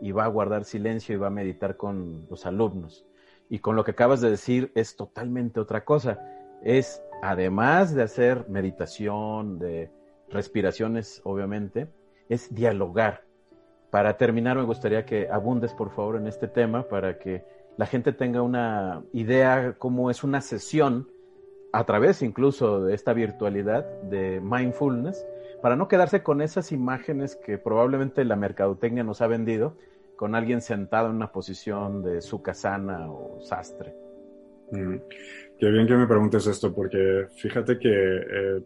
y 0.00 0.12
va 0.12 0.24
a 0.24 0.28
guardar 0.28 0.64
silencio 0.64 1.14
y 1.14 1.18
va 1.18 1.28
a 1.28 1.30
meditar 1.30 1.76
con 1.76 2.26
los 2.28 2.44
alumnos. 2.44 3.06
Y 3.52 3.58
con 3.58 3.76
lo 3.76 3.84
que 3.84 3.90
acabas 3.90 4.22
de 4.22 4.30
decir 4.30 4.72
es 4.74 4.96
totalmente 4.96 5.60
otra 5.60 5.84
cosa. 5.84 6.18
Es 6.62 7.02
además 7.20 7.94
de 7.94 8.02
hacer 8.02 8.48
meditación, 8.48 9.58
de 9.58 9.90
respiraciones, 10.30 11.20
obviamente, 11.22 11.86
es 12.30 12.54
dialogar. 12.54 13.24
Para 13.90 14.16
terminar, 14.16 14.56
me 14.56 14.62
gustaría 14.62 15.04
que 15.04 15.28
abundes, 15.30 15.74
por 15.74 15.90
favor, 15.90 16.16
en 16.16 16.28
este 16.28 16.48
tema 16.48 16.88
para 16.88 17.18
que 17.18 17.44
la 17.76 17.84
gente 17.84 18.14
tenga 18.14 18.40
una 18.40 19.02
idea 19.12 19.74
cómo 19.76 20.10
es 20.10 20.24
una 20.24 20.40
sesión 20.40 21.10
a 21.74 21.84
través 21.84 22.22
incluso 22.22 22.82
de 22.82 22.94
esta 22.94 23.12
virtualidad 23.12 23.84
de 24.04 24.40
mindfulness, 24.40 25.26
para 25.60 25.76
no 25.76 25.88
quedarse 25.88 26.22
con 26.22 26.40
esas 26.40 26.72
imágenes 26.72 27.36
que 27.36 27.58
probablemente 27.58 28.24
la 28.24 28.36
mercadotecnia 28.36 29.04
nos 29.04 29.20
ha 29.20 29.26
vendido, 29.26 29.76
con 30.22 30.36
alguien 30.36 30.60
sentado 30.60 31.08
en 31.08 31.16
una 31.16 31.32
posición 31.32 32.00
de 32.00 32.20
sucasana 32.20 33.10
o 33.10 33.40
sastre. 33.40 33.92
Qué 35.58 35.68
bien 35.68 35.84
que 35.84 35.96
me 35.96 36.06
preguntes 36.06 36.46
esto, 36.46 36.72
porque 36.72 37.26
fíjate 37.34 37.76
que, 37.76 37.90
eh, 37.90 38.62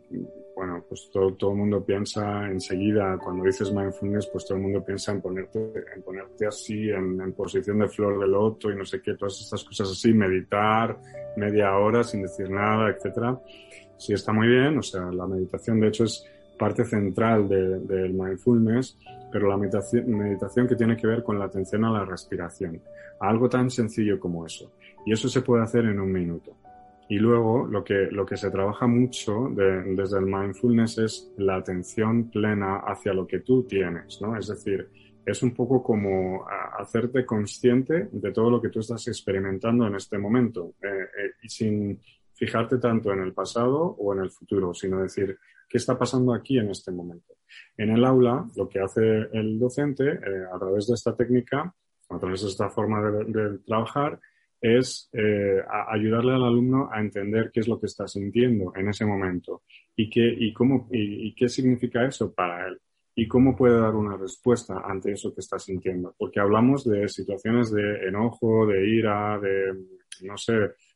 bueno, 0.54 0.84
pues 0.86 1.08
todo, 1.10 1.32
todo, 1.32 1.52
el 1.52 1.56
mundo 1.56 1.82
piensa 1.82 2.46
enseguida, 2.50 3.16
cuando 3.16 3.44
dices 3.44 3.72
mindfulness, 3.72 4.26
pues 4.26 4.44
todo 4.44 4.58
el 4.58 4.64
mundo 4.64 4.84
piensa 4.84 5.12
en 5.12 5.22
ponerte, 5.22 5.72
en 5.94 6.02
ponerte 6.02 6.46
así, 6.46 6.90
en, 6.90 7.32
posición 7.32 7.78
de 7.78 7.88
flor 7.88 8.20
de 8.20 8.28
loto 8.28 8.70
y 8.70 8.76
no 8.76 8.84
sé 8.84 9.00
qué, 9.00 9.14
todas 9.14 9.40
estas 9.40 9.64
cosas 9.64 9.90
así, 9.90 10.12
meditar 10.12 10.94
media 11.38 11.74
hora 11.78 12.04
sin 12.04 12.20
decir 12.20 12.50
nada, 12.50 12.90
etcétera. 12.90 13.40
Sí 13.96 14.12
está 14.12 14.30
muy 14.30 14.48
bien, 14.48 14.76
o 14.76 14.82
sea, 14.82 15.10
la 15.10 15.26
meditación 15.26 15.80
de 15.80 15.88
hecho 15.88 16.04
es 16.04 16.22
parte 16.58 16.84
central 16.84 17.48
del 17.48 18.12
mindfulness, 18.12 18.98
pero 19.30 19.48
la 19.48 19.56
meditación, 19.56 20.10
meditación 20.16 20.66
que 20.66 20.76
tiene 20.76 20.96
que 20.96 21.06
ver 21.06 21.22
con 21.22 21.38
la 21.38 21.46
atención 21.46 21.84
a 21.84 21.90
la 21.90 22.04
respiración, 22.04 22.80
algo 23.20 23.48
tan 23.48 23.70
sencillo 23.70 24.18
como 24.18 24.46
eso. 24.46 24.72
Y 25.04 25.12
eso 25.12 25.28
se 25.28 25.42
puede 25.42 25.62
hacer 25.62 25.84
en 25.84 26.00
un 26.00 26.12
minuto. 26.12 26.56
Y 27.08 27.18
luego 27.18 27.66
lo 27.66 27.84
que, 27.84 28.08
lo 28.10 28.26
que 28.26 28.36
se 28.36 28.50
trabaja 28.50 28.86
mucho 28.86 29.48
desde 29.54 30.18
el 30.18 30.26
mindfulness 30.26 30.98
es 30.98 31.32
la 31.36 31.56
atención 31.56 32.30
plena 32.30 32.78
hacia 32.78 33.12
lo 33.12 33.26
que 33.26 33.40
tú 33.40 33.62
tienes, 33.62 34.20
¿no? 34.20 34.36
Es 34.36 34.48
decir, 34.48 34.88
es 35.24 35.42
un 35.42 35.54
poco 35.54 35.82
como 35.82 36.44
hacerte 36.78 37.24
consciente 37.24 38.08
de 38.10 38.32
todo 38.32 38.50
lo 38.50 38.60
que 38.60 38.70
tú 38.70 38.80
estás 38.80 39.06
experimentando 39.08 39.86
en 39.86 39.96
este 39.96 40.18
momento 40.18 40.74
eh, 40.82 40.86
eh, 40.88 41.30
y 41.42 41.48
sin 41.48 42.00
fijarte 42.36 42.78
tanto 42.78 43.12
en 43.12 43.20
el 43.20 43.32
pasado 43.32 43.78
o 43.78 44.12
en 44.14 44.20
el 44.20 44.30
futuro, 44.30 44.74
sino 44.74 45.02
decir, 45.02 45.38
¿qué 45.68 45.78
está 45.78 45.98
pasando 45.98 46.34
aquí 46.34 46.58
en 46.58 46.70
este 46.70 46.92
momento? 46.92 47.34
En 47.76 47.90
el 47.90 48.04
aula, 48.04 48.46
lo 48.56 48.68
que 48.68 48.80
hace 48.80 49.28
el 49.32 49.58
docente 49.58 50.04
eh, 50.04 50.44
a 50.52 50.58
través 50.58 50.86
de 50.86 50.94
esta 50.94 51.16
técnica, 51.16 51.74
a 52.08 52.18
través 52.18 52.42
de 52.42 52.48
esta 52.48 52.68
forma 52.68 53.00
de, 53.10 53.58
trabajar, 53.66 54.20
es 54.60 55.08
eh, 55.12 55.62
ayudarle 55.90 56.32
al 56.32 56.44
alumno 56.44 56.88
a 56.92 57.00
entender 57.00 57.50
qué 57.52 57.60
es 57.60 57.68
lo 57.68 57.78
que 57.78 57.86
está 57.86 58.06
sintiendo 58.08 58.72
en 58.74 58.88
ese 58.88 59.04
momento 59.04 59.62
y 59.94 60.08
qué, 60.08 60.34
y 60.38 60.52
cómo, 60.52 60.88
y, 60.90 61.34
qué 61.34 61.48
significa 61.48 62.04
eso 62.04 62.32
para 62.32 62.68
él 62.68 62.80
y 63.14 63.26
cómo 63.28 63.56
puede 63.56 63.80
dar 63.80 63.94
una 63.94 64.16
respuesta 64.16 64.82
ante 64.84 65.12
eso 65.12 65.34
que 65.34 65.40
está 65.40 65.58
sintiendo. 65.58 66.14
Porque 66.18 66.38
hablamos 66.38 66.84
de 66.84 67.08
situaciones 67.08 67.72
de 67.72 68.08
enojo, 68.08 68.66
de 68.66 68.86
ira, 68.88 69.38
de, 69.38 69.72
no 70.22 70.36
sé, 70.36 70.52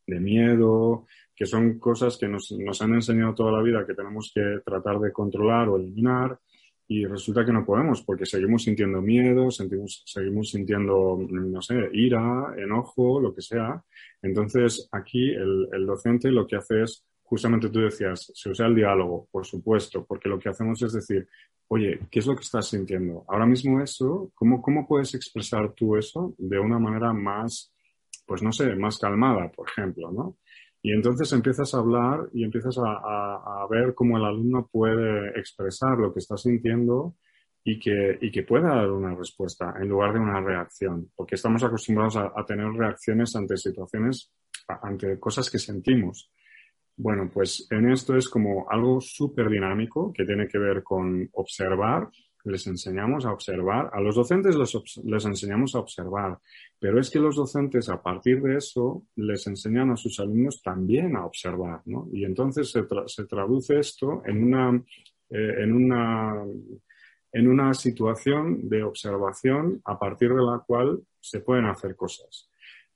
de 0.07 0.21
miedo, 0.21 1.07
que 1.41 1.47
son 1.47 1.79
cosas 1.79 2.19
que 2.19 2.29
nos, 2.29 2.53
nos 2.53 2.83
han 2.83 2.93
enseñado 2.93 3.35
toda 3.35 3.53
la 3.53 3.63
vida 3.63 3.87
que 3.87 3.95
tenemos 3.95 4.31
que 4.35 4.61
tratar 4.63 5.01
de 5.01 5.11
controlar 5.11 5.71
o 5.71 5.79
eliminar 5.79 6.39
y 6.87 7.07
resulta 7.07 7.47
que 7.47 7.53
no 7.53 7.65
podemos 7.65 8.03
porque 8.03 8.27
seguimos 8.27 8.65
sintiendo 8.65 9.01
miedo, 9.01 9.51
sentimos, 9.51 10.03
seguimos 10.05 10.51
sintiendo, 10.51 11.19
no 11.31 11.63
sé, 11.63 11.89
ira, 11.95 12.55
enojo, 12.59 13.19
lo 13.23 13.35
que 13.35 13.41
sea. 13.41 13.83
Entonces, 14.21 14.87
aquí 14.93 15.31
el, 15.31 15.67
el, 15.73 15.87
docente 15.87 16.31
lo 16.31 16.47
que 16.47 16.57
hace 16.57 16.83
es, 16.83 17.07
justamente 17.23 17.71
tú 17.71 17.81
decías, 17.81 18.31
se 18.35 18.51
usa 18.51 18.67
el 18.67 18.75
diálogo, 18.75 19.27
por 19.31 19.47
supuesto, 19.47 20.05
porque 20.05 20.29
lo 20.29 20.39
que 20.39 20.51
hacemos 20.51 20.83
es 20.83 20.93
decir, 20.93 21.27
oye, 21.69 22.01
¿qué 22.11 22.19
es 22.19 22.27
lo 22.27 22.35
que 22.35 22.43
estás 22.43 22.69
sintiendo? 22.69 23.25
Ahora 23.29 23.47
mismo 23.47 23.81
eso, 23.81 24.31
¿cómo, 24.35 24.61
cómo 24.61 24.87
puedes 24.87 25.15
expresar 25.15 25.73
tú 25.73 25.97
eso 25.97 26.35
de 26.37 26.59
una 26.59 26.79
manera 26.79 27.15
más, 27.15 27.73
pues 28.27 28.43
no 28.43 28.53
sé, 28.53 28.77
más 28.77 28.99
calmada, 28.99 29.51
por 29.51 29.67
ejemplo, 29.71 30.13
¿no? 30.13 30.37
Y 30.83 30.93
entonces 30.93 31.33
empiezas 31.33 31.75
a 31.75 31.79
hablar 31.79 32.29
y 32.33 32.45
empiezas 32.45 32.77
a, 32.79 33.67
ver 33.71 33.95
cómo 33.95 34.17
el 34.17 34.25
alumno 34.25 34.69
puede 34.73 35.39
expresar 35.39 35.99
lo 35.99 36.13
que 36.13 36.19
está 36.19 36.37
sintiendo 36.37 37.15
y 37.63 37.79
que, 37.79 38.19
y 38.21 38.31
que 38.31 38.43
pueda 38.43 38.75
dar 38.75 38.91
una 38.91 39.15
respuesta 39.15 39.75
en 39.81 39.89
lugar 39.89 40.15
de 40.15 40.21
una 40.21 40.41
reacción, 40.41 41.11
porque 41.15 41.35
estamos 41.37 41.63
acostumbrados 41.63 42.17
a, 42.17 42.33
a 42.35 42.45
tener 42.47 42.67
reacciones 42.73 43.37
ante 43.37 43.57
situaciones, 43.57 44.33
ante 44.83 45.21
cosas 45.21 45.51
que 45.51 45.59
sentimos. 45.59 46.33
Bueno, 46.97 47.31
pues 47.33 47.67
en 47.71 47.91
esto 47.91 48.17
es 48.17 48.29
como 48.29 48.69
algo 48.69 49.01
súper 49.01 49.49
dinámico 49.49 50.13
que 50.13 50.25
tiene 50.25 50.49
que 50.49 50.59
ver 50.59 50.83
con 50.83 51.29
observar 51.33 52.09
les 52.45 52.67
enseñamos 52.67 53.25
a 53.27 53.33
observar, 53.33 53.91
a 53.93 54.01
los 54.01 54.17
docentes 54.17 54.57
les, 54.57 55.25
enseñamos 55.25 55.75
a 55.75 55.81
observar, 55.81 56.39
pero 56.79 57.01
es 57.01 57.11
que 57.11 57.19
los 57.19 57.37
docentes 57.37 57.89
a 57.89 58.03
partir 58.03 58.41
de 58.43 58.57
eso 58.57 59.05
les 59.17 59.47
enseñan 59.47 59.91
a 59.91 59.97
sus 59.97 60.19
alumnos 60.21 60.63
también 60.63 61.17
a 61.17 61.27
observar, 61.27 61.83
¿no? 61.87 62.09
Y 62.13 62.25
entonces 62.25 62.71
se, 62.71 62.85
se 63.07 63.27
traduce 63.27 63.79
esto 63.79 64.23
en 64.25 64.43
una, 64.43 64.83
eh, 65.31 65.55
en, 65.59 65.73
una, 65.73 66.45
en 67.33 67.49
una 67.49 67.75
situación 67.75 68.69
de 68.69 68.83
observación 68.83 69.81
a 69.85 69.99
partir 69.99 70.31
de 70.31 70.43
la 70.43 70.63
cual 70.67 71.01
se 71.21 71.41
pueden 71.41 71.67
hacer 71.67 71.95
cosas. 71.95 72.50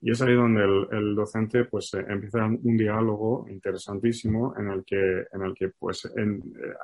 Y 0.07 0.11
es 0.11 0.21
ahí 0.21 0.35
donde 0.35 0.63
el, 0.63 1.15
docente 1.15 1.65
pues 1.65 1.95
eh, 1.95 2.05
empieza 2.07 2.45
un 2.45 2.77
diálogo 2.77 3.47
interesantísimo 3.49 4.55
en 4.59 4.69
el 4.69 4.85
que, 4.85 4.99
en 5.33 5.43
el 5.43 5.55
que 5.55 5.71
pues 5.71 6.05
eh, 6.05 6.41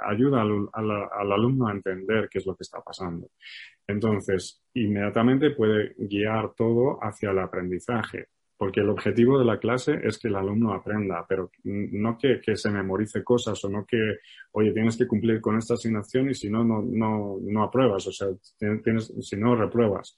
ayuda 0.08 0.40
al, 0.40 0.70
al, 0.72 1.30
alumno 1.30 1.68
a 1.68 1.72
entender 1.72 2.30
qué 2.30 2.38
es 2.38 2.46
lo 2.46 2.56
que 2.56 2.62
está 2.62 2.80
pasando. 2.80 3.28
Entonces, 3.86 4.62
inmediatamente 4.72 5.50
puede 5.50 5.94
guiar 5.98 6.54
todo 6.56 6.98
hacia 7.02 7.32
el 7.32 7.40
aprendizaje, 7.40 8.28
porque 8.56 8.80
el 8.80 8.88
objetivo 8.88 9.38
de 9.38 9.44
la 9.44 9.58
clase 9.58 10.00
es 10.02 10.18
que 10.18 10.28
el 10.28 10.36
alumno 10.36 10.72
aprenda, 10.72 11.26
pero 11.28 11.50
no 11.64 12.16
que, 12.16 12.40
que, 12.40 12.56
se 12.56 12.70
memorice 12.70 13.22
cosas 13.22 13.62
o 13.62 13.68
no 13.68 13.84
que, 13.84 14.16
oye, 14.52 14.72
tienes 14.72 14.96
que 14.96 15.06
cumplir 15.06 15.42
con 15.42 15.58
esta 15.58 15.74
asignación 15.74 16.30
y 16.30 16.34
si 16.34 16.48
no, 16.48 16.64
no, 16.64 16.80
no, 16.80 17.36
no 17.42 17.62
apruebas, 17.64 18.06
o 18.06 18.12
sea, 18.12 18.28
tienes, 18.82 19.12
si 19.20 19.36
no, 19.36 19.54
repruebas. 19.56 20.16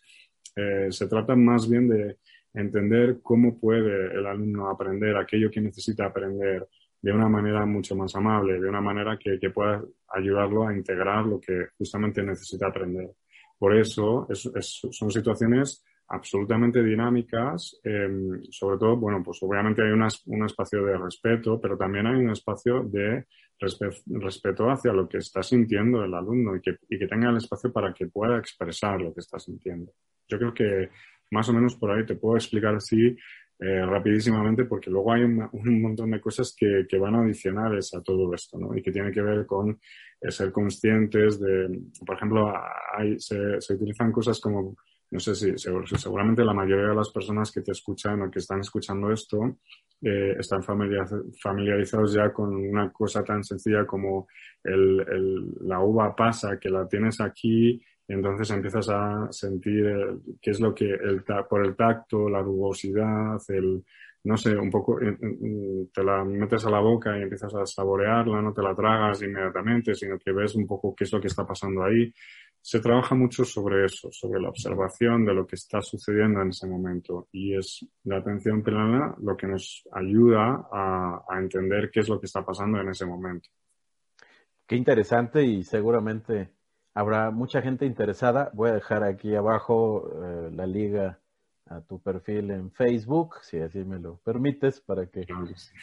Eh, 0.55 0.87
se 0.91 1.09
trata 1.09 1.35
más 1.35 1.69
bien 1.69 1.89
de 1.89 2.19
entender 2.55 3.21
cómo 3.23 3.59
puede 3.59 4.15
el 4.15 4.27
alumno 4.27 4.69
aprender 4.69 5.17
aquello 5.17 5.51
que 5.51 5.61
necesita 5.61 6.07
aprender 6.07 6.69
de 7.01 7.13
una 7.13 7.29
manera 7.29 7.67
mucho 7.67 7.97
más 7.97 8.15
amable, 8.15 8.61
de 8.61 8.69
una 8.69 8.81
manera 8.81 9.19
que, 9.19 9.39
que 9.39 9.51
pueda 9.51 9.83
ayudarlo 10.09 10.69
a 10.69 10.75
integrar 10.75 11.27
lo 11.27 11.41
que 11.41 11.69
justamente 11.77 12.23
necesita 12.23 12.69
aprender. 12.69 13.11
Por 13.59 13.77
eso 13.77 14.27
es, 14.29 14.51
son 14.91 15.11
situaciones 15.11 15.85
absolutamente 16.09 16.83
dinámicas, 16.83 17.81
em, 17.83 18.43
sobre 18.51 18.79
todo, 18.79 18.97
bueno, 18.97 19.23
pues 19.25 19.43
obviamente 19.43 19.83
hay 19.83 19.93
un 19.93 20.45
espacio 20.45 20.85
de 20.85 20.99
respeto, 20.99 21.61
pero 21.61 21.77
también 21.77 22.07
hay 22.07 22.17
un 22.17 22.31
espacio 22.31 22.83
de 22.85 23.25
respeto 24.07 24.69
hacia 24.71 24.93
lo 24.93 25.09
que 25.09 25.19
está 25.19 25.43
sintiendo 25.43 26.05
el 26.05 26.13
alumno 26.13 26.57
y 26.57 26.61
que, 26.61 26.77
y 26.89 26.99
que 26.99 27.07
tenga 27.07 27.31
el 27.31 27.37
espacio 27.37 27.73
para 27.73 27.95
que 27.95 28.09
pueda 28.09 28.39
expresar 28.39 29.01
lo 29.01 29.15
que 29.15 29.21
está 29.21 29.39
sintiendo. 29.39 29.93
Yo 30.29 30.39
creo 30.39 30.55
que 30.55 30.91
más 31.33 31.49
o 31.49 31.53
menos 31.53 31.75
por 31.77 31.91
ahí 31.91 32.05
te 32.05 32.15
puedo 32.15 32.37
explicar 32.37 32.75
así 32.75 33.17
eh, 33.59 33.87
rapidísimamente 33.87 34.65
porque 34.65 34.91
luego 34.91 35.13
hay 35.13 35.23
un, 35.25 35.83
montón 35.83 36.11
de 36.11 36.21
cosas 36.21 36.55
que, 36.57 36.85
que, 36.89 36.99
van 36.99 37.15
adicionales 37.15 37.95
a 37.95 38.03
todo 38.03 38.33
esto, 38.35 38.59
¿no? 38.59 38.77
Y 38.77 38.83
que 38.83 38.93
tiene 38.93 39.11
que 39.11 39.23
ver 39.23 39.47
con 39.47 39.81
eh, 40.21 40.31
ser 40.31 40.53
conscientes 40.53 41.41
de, 41.41 41.81
por 42.05 42.17
ejemplo, 42.17 42.53
hay, 42.97 43.19
se, 43.19 43.59
utilizan 43.73 44.13
cosas 44.13 44.41
como 44.41 44.77
no 45.11 45.21
sé 45.21 45.35
si 45.35 45.53
seguramente 45.59 46.43
la 46.43 46.55
mayoría 46.55 46.89
de 46.89 46.95
las 46.95 47.11
personas 47.11 47.53
que 47.53 47.61
te 47.61 47.73
escuchan 47.73 48.23
o 48.23 48.31
que 48.31 48.39
están 48.39 48.61
escuchando 48.61 49.13
esto 49.13 49.59
eh, 50.01 50.37
están 50.39 50.63
familiarizados 50.63 52.15
ya 52.15 52.33
con 52.33 52.55
una 52.55 52.91
cosa 52.91 53.23
tan 53.23 53.45
sencilla 53.45 53.85
como 53.85 54.27
el, 54.65 55.01
el, 55.01 55.69
la 55.69 55.81
uva 55.81 56.17
pasa, 56.17 56.59
que 56.59 56.71
la 56.71 56.89
tienes 56.89 57.21
aquí 57.21 57.79
entonces 58.09 58.51
empiezas 58.51 58.89
a 58.89 59.29
sentir 59.31 59.87
eh, 59.87 60.19
qué 60.41 60.51
es 60.51 60.61
lo 60.61 60.75
que 60.75 60.87
el, 60.87 61.25
por 61.49 61.65
el 61.65 61.77
tacto, 61.77 62.29
la 62.29 62.43
rugosidad, 62.43 63.39
el, 63.49 63.85
no 64.25 64.37
sé, 64.37 64.57
un 64.57 64.71
poco, 64.71 65.01
eh, 65.01 65.17
te 65.93 66.05
la 66.05 66.25
metes 66.25 66.65
a 66.67 66.71
la 66.71 66.81
boca 66.81 67.19
y 67.19 67.23
empiezas 67.23 67.55
a 67.55 67.67
saborearla, 67.67 68.43
no 68.43 68.53
te 68.53 68.63
la 68.63 68.75
tragas 68.75 69.23
inmediatamente, 69.23 69.95
sino 69.95 70.19
que 70.19 70.33
ves 70.33 70.55
un 70.55 70.67
poco 70.67 70.95
qué 70.95 71.05
es 71.05 71.13
lo 71.13 71.21
que 71.21 71.29
está 71.29 71.47
pasando 71.47 71.85
ahí 71.85 72.13
se 72.63 72.79
trabaja 72.79 73.17
mucho 73.17 73.45
sobre 73.45 73.85
eso, 73.85 74.09
sobre 74.13 74.41
la 74.41 74.49
observación 74.49 75.25
de 75.25 75.35
lo 75.35 75.45
que 75.45 75.57
está 75.57 75.81
sucediendo 75.83 76.41
en 76.41 76.51
ese 76.51 76.69
momento. 76.69 77.29
Y 77.33 77.57
es 77.57 77.85
la 78.05 78.19
atención 78.19 78.63
plena 78.63 79.17
lo 79.21 79.37
que 79.37 79.49
nos 79.49 79.83
ayuda 79.93 80.69
a, 80.71 81.25
entender 81.41 81.91
qué 81.91 82.01
es 82.01 82.09
lo 82.09 82.21
que 82.21 82.27
está 82.27 82.45
pasando 82.45 82.81
en 82.81 82.89
ese 82.89 83.05
momento. 83.05 83.51
Qué 84.65 84.77
interesante 84.77 85.43
y 85.43 85.65
seguramente 85.65 86.51
habrá 86.95 87.31
mucha 87.31 87.63
gente 87.63 87.87
interesada. 87.87 88.51
Voy 88.55 88.71
a 88.71 88.75
dejar 88.75 89.05
aquí 89.05 89.35
abajo 89.35 90.11
eh, 90.25 90.51
la 90.53 90.67
liga 90.67 91.19
a 91.67 91.81
tu 91.81 92.01
perfil 92.01 92.51
en 92.51 92.71
Facebook, 92.71 93.37
si 93.43 93.59
así 93.59 93.85
me 93.85 93.99
lo 93.99 94.17
permites, 94.19 94.81
para 94.81 95.07
que 95.07 95.27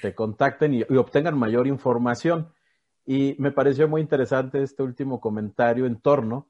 te 0.01 0.13
contacten 0.13 0.73
y 0.73 0.83
obtengan 0.95 1.37
mayor 1.37 1.67
información. 1.67 2.53
Y 3.05 3.35
me 3.39 3.51
pareció 3.51 3.87
muy 3.87 4.01
interesante 4.01 4.61
este 4.61 4.83
último 4.83 5.19
comentario 5.19 5.85
en 5.85 5.99
torno 5.99 6.47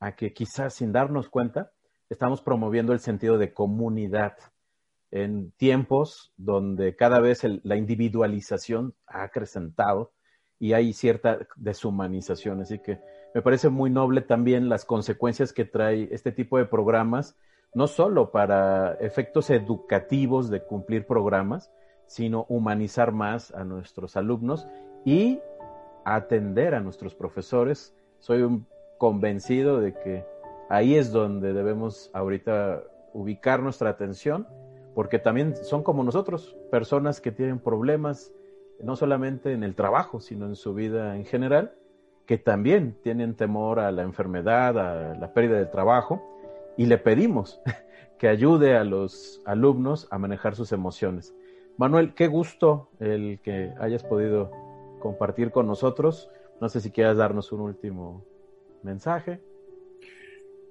a 0.00 0.16
que 0.16 0.32
quizás 0.32 0.74
sin 0.74 0.92
darnos 0.92 1.28
cuenta 1.28 1.70
estamos 2.08 2.42
promoviendo 2.42 2.92
el 2.92 2.98
sentido 2.98 3.38
de 3.38 3.52
comunidad 3.52 4.36
en 5.12 5.52
tiempos 5.52 6.32
donde 6.36 6.96
cada 6.96 7.20
vez 7.20 7.42
la 7.62 7.76
individualización 7.76 8.94
ha 9.06 9.22
acrecentado 9.22 10.12
y 10.58 10.72
hay 10.72 10.92
cierta 10.92 11.38
deshumanización. 11.56 12.60
Así 12.60 12.80
que 12.80 13.00
me 13.34 13.42
parece 13.42 13.68
muy 13.68 13.90
noble 13.90 14.22
también 14.22 14.68
las 14.68 14.84
consecuencias 14.84 15.52
que 15.52 15.64
trae 15.64 16.08
este 16.10 16.32
tipo 16.32 16.58
de 16.58 16.64
programas, 16.64 17.36
no 17.74 17.86
solo 17.86 18.30
para 18.32 18.94
efectos 18.94 19.50
educativos 19.50 20.50
de 20.50 20.62
cumplir 20.62 21.06
programas, 21.06 21.70
sino 22.06 22.44
humanizar 22.48 23.12
más 23.12 23.54
a 23.54 23.64
nuestros 23.64 24.16
alumnos 24.16 24.66
y 25.04 25.40
atender 26.04 26.74
a 26.74 26.80
nuestros 26.80 27.14
profesores. 27.14 27.94
Soy 28.18 28.42
un 28.42 28.66
convencido 28.98 29.80
de 29.80 29.94
que 29.94 30.24
ahí 30.68 30.96
es 30.96 31.12
donde 31.12 31.52
debemos 31.52 32.10
ahorita 32.12 32.82
ubicar 33.12 33.62
nuestra 33.62 33.90
atención, 33.90 34.48
porque 34.94 35.20
también 35.20 35.54
son 35.56 35.84
como 35.84 36.02
nosotros, 36.02 36.56
personas 36.70 37.20
que 37.20 37.30
tienen 37.30 37.60
problemas 37.60 38.32
no 38.82 38.96
solamente 38.96 39.52
en 39.52 39.62
el 39.62 39.74
trabajo, 39.74 40.20
sino 40.20 40.46
en 40.46 40.56
su 40.56 40.74
vida 40.74 41.16
en 41.16 41.24
general, 41.24 41.74
que 42.30 42.38
también 42.38 42.96
tienen 43.02 43.34
temor 43.34 43.80
a 43.80 43.90
la 43.90 44.02
enfermedad, 44.02 44.78
a 44.78 45.16
la 45.16 45.34
pérdida 45.34 45.56
del 45.56 45.68
trabajo, 45.68 46.22
y 46.76 46.86
le 46.86 46.96
pedimos 46.96 47.60
que 48.20 48.28
ayude 48.28 48.76
a 48.76 48.84
los 48.84 49.42
alumnos 49.46 50.06
a 50.12 50.18
manejar 50.18 50.54
sus 50.54 50.70
emociones. 50.70 51.34
Manuel, 51.76 52.14
qué 52.14 52.28
gusto 52.28 52.88
el 53.00 53.40
que 53.42 53.74
hayas 53.80 54.04
podido 54.04 54.52
compartir 55.00 55.50
con 55.50 55.66
nosotros. 55.66 56.30
No 56.60 56.68
sé 56.68 56.80
si 56.80 56.92
quieras 56.92 57.16
darnos 57.16 57.50
un 57.50 57.62
último 57.62 58.22
mensaje. 58.84 59.40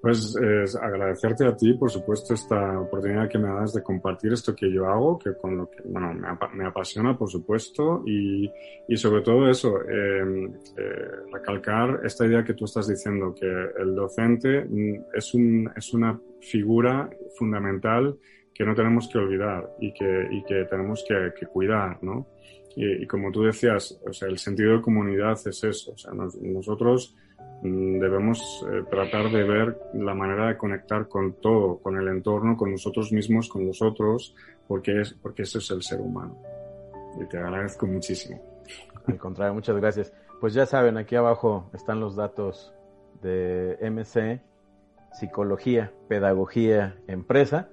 Pues 0.01 0.33
agradecerte 0.81 1.45
a 1.45 1.57
ti, 1.57 1.73
por 1.73 1.91
supuesto, 1.91 2.33
esta 2.33 2.79
oportunidad 2.79 3.27
que 3.27 3.38
me 3.38 3.49
das 3.49 3.73
de 3.73 3.83
compartir 3.83 4.31
esto 4.31 4.55
que 4.55 4.71
yo 4.71 4.85
hago, 4.88 5.19
que 5.19 5.33
con 5.35 5.57
lo 5.57 5.69
que 5.69 5.81
bueno, 5.83 6.13
me, 6.53 6.65
apasiona, 6.65 7.17
por 7.17 7.29
supuesto, 7.29 8.03
y, 8.05 8.49
y 8.88 8.95
sobre 8.95 9.21
todo 9.23 9.49
eso, 9.49 9.81
em, 9.89 10.53
eh, 10.77 11.12
recalcar 11.33 11.99
esta 12.05 12.25
idea 12.25 12.45
que 12.45 12.53
tú 12.53 12.63
estás 12.63 12.88
diciendo, 12.88 13.35
que 13.35 13.45
el 13.45 13.93
docente 13.93 14.63
mm, 14.63 15.03
es, 15.13 15.33
un, 15.33 15.69
es 15.75 15.93
una 15.93 16.17
figura 16.39 17.09
fundamental 17.38 18.17
que 18.53 18.63
no 18.63 18.73
tenemos 18.75 19.09
que 19.09 19.17
olvidar 19.17 19.69
y 19.81 19.93
que, 19.93 20.27
y 20.31 20.43
que 20.45 20.63
tenemos 20.63 21.03
que, 21.05 21.33
que 21.38 21.45
cuidar, 21.45 22.01
¿no? 22.01 22.25
Y, 22.73 23.03
y, 23.03 23.05
como 23.07 23.31
tú 23.33 23.43
decías, 23.43 23.99
o 24.07 24.13
sea, 24.13 24.29
el 24.29 24.38
sentido 24.38 24.77
de 24.77 24.81
comunidad 24.81 25.38
es 25.45 25.62
eso, 25.62 25.91
o 25.91 25.97
sea, 25.97 26.13
nosotros 26.13 27.17
debemos 27.62 28.65
eh, 28.71 28.84
tratar 28.89 29.30
de 29.32 29.43
ver 29.43 29.78
la 29.93 30.13
manera 30.13 30.47
de 30.47 30.58
conectar 30.58 31.08
con 31.08 31.34
todo, 31.34 31.80
con 31.80 31.97
el 31.97 32.08
entorno, 32.08 32.56
con 32.56 32.71
nosotros 32.71 33.12
mismos, 33.12 33.49
con 33.49 33.65
los 33.65 33.82
otros, 33.82 34.36
porque, 34.67 35.02
es, 35.02 35.13
porque 35.13 35.43
eso 35.43 35.60
es 35.60 35.69
el 35.71 35.84
ser 35.84 35.99
humano. 35.99 36.38
Y 37.19 37.25
te 37.28 37.38
agradezco 37.38 37.86
muchísimo. 37.86 38.41
Al 39.06 39.17
contrario, 39.17 39.54
muchas 39.54 39.75
gracias. 39.75 40.13
Pues 40.39 40.54
ya 40.54 40.65
saben, 40.65 40.97
aquí 40.97 41.15
abajo 41.15 41.69
están 41.73 41.99
los 41.99 42.15
datos 42.15 42.73
de 43.21 43.78
MC, 43.82 44.41
Psicología, 45.12 45.91
Pedagogía, 46.08 46.95
Empresa, 47.08 47.69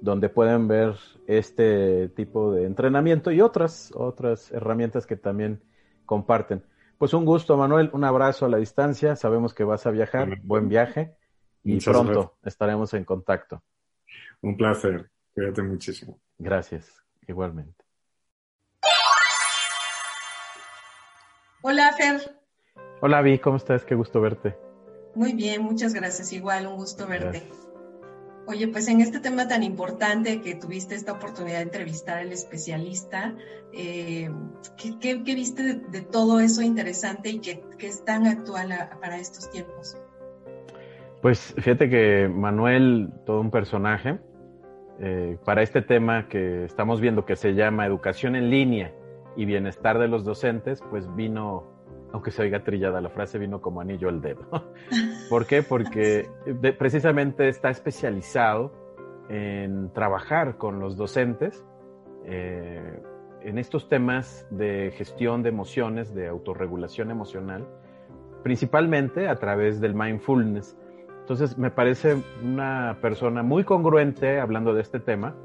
donde 0.00 0.28
pueden 0.28 0.68
ver 0.68 0.96
este 1.26 2.08
tipo 2.08 2.52
de 2.52 2.64
entrenamiento 2.64 3.30
y 3.30 3.40
otras, 3.40 3.92
otras 3.94 4.50
herramientas 4.50 5.06
que 5.06 5.16
también 5.16 5.62
comparten. 6.04 6.62
Pues 7.00 7.14
un 7.14 7.24
gusto, 7.24 7.56
Manuel. 7.56 7.88
Un 7.94 8.04
abrazo 8.04 8.44
a 8.44 8.50
la 8.50 8.58
distancia. 8.58 9.16
Sabemos 9.16 9.54
que 9.54 9.64
vas 9.64 9.86
a 9.86 9.90
viajar. 9.90 10.38
Buen 10.42 10.68
viaje. 10.68 11.16
Y 11.64 11.80
pronto 11.80 12.36
estaremos 12.44 12.92
en 12.92 13.06
contacto. 13.06 13.62
Un 14.42 14.54
placer. 14.54 15.10
Cuídate 15.32 15.62
muchísimo. 15.62 16.20
Gracias. 16.36 17.02
Igualmente. 17.26 17.86
Hola, 21.62 21.90
Fer. 21.96 22.38
Hola, 23.00 23.22
Vi. 23.22 23.38
¿Cómo 23.38 23.56
estás? 23.56 23.86
Qué 23.86 23.94
gusto 23.94 24.20
verte. 24.20 24.58
Muy 25.14 25.32
bien, 25.32 25.62
muchas 25.62 25.94
gracias. 25.94 26.34
Igual, 26.34 26.66
un 26.66 26.76
gusto 26.76 27.06
verte. 27.06 27.48
Oye, 28.50 28.66
pues 28.66 28.88
en 28.88 29.00
este 29.00 29.20
tema 29.20 29.46
tan 29.46 29.62
importante 29.62 30.40
que 30.40 30.56
tuviste 30.56 30.96
esta 30.96 31.12
oportunidad 31.12 31.58
de 31.58 31.62
entrevistar 31.62 32.18
al 32.18 32.32
especialista, 32.32 33.36
eh, 33.72 34.28
¿qué, 34.76 35.14
viste 35.22 35.74
de, 35.88 36.00
todo 36.00 36.40
eso 36.40 36.60
interesante 36.60 37.28
y 37.30 37.38
que, 37.38 37.62
es 37.78 38.04
tan 38.04 38.26
actual 38.26 38.70
para 39.00 39.18
estos 39.18 39.48
tiempos? 39.52 39.96
Pues 41.22 41.54
fíjate 41.58 41.88
que 41.88 42.28
Manuel, 42.28 43.10
todo 43.24 43.40
un 43.40 43.52
personaje, 43.52 44.18
eh, 44.98 45.38
para 45.44 45.62
este 45.62 45.80
tema 45.80 46.26
que 46.26 46.64
estamos 46.64 47.00
viendo 47.00 47.24
que 47.24 47.36
se 47.36 47.54
llama 47.54 47.86
educación 47.86 48.34
en 48.34 48.50
línea 48.50 48.92
y 49.36 49.44
bienestar 49.44 50.00
de 50.00 50.08
los 50.08 50.24
docentes, 50.24 50.82
pues 50.90 51.06
vino 51.14 51.79
aunque 52.12 52.30
se 52.30 52.42
oiga 52.42 52.62
trillada 52.64 53.00
la 53.00 53.10
frase, 53.10 53.38
vino 53.38 53.60
como 53.60 53.80
anillo 53.80 54.08
al 54.08 54.20
dedo. 54.20 54.42
¿Por 55.30 55.46
qué? 55.46 55.62
Porque 55.62 56.28
precisamente 56.78 57.48
está 57.48 57.70
especializado 57.70 58.72
en 59.28 59.92
trabajar 59.92 60.56
con 60.56 60.80
los 60.80 60.96
docentes 60.96 61.64
eh, 62.24 63.00
en 63.42 63.58
estos 63.58 63.88
temas 63.88 64.46
de 64.50 64.92
gestión 64.96 65.42
de 65.42 65.48
emociones, 65.48 66.14
de 66.14 66.28
autorregulación 66.28 67.10
emocional, 67.10 67.66
principalmente 68.42 69.28
a 69.28 69.36
través 69.36 69.80
del 69.80 69.94
mindfulness. 69.94 70.76
Entonces 71.20 71.56
me 71.56 71.70
parece 71.70 72.22
una 72.42 72.98
persona 73.00 73.42
muy 73.42 73.64
congruente 73.64 74.40
hablando 74.40 74.74
de 74.74 74.82
este 74.82 75.00
tema, 75.00 75.36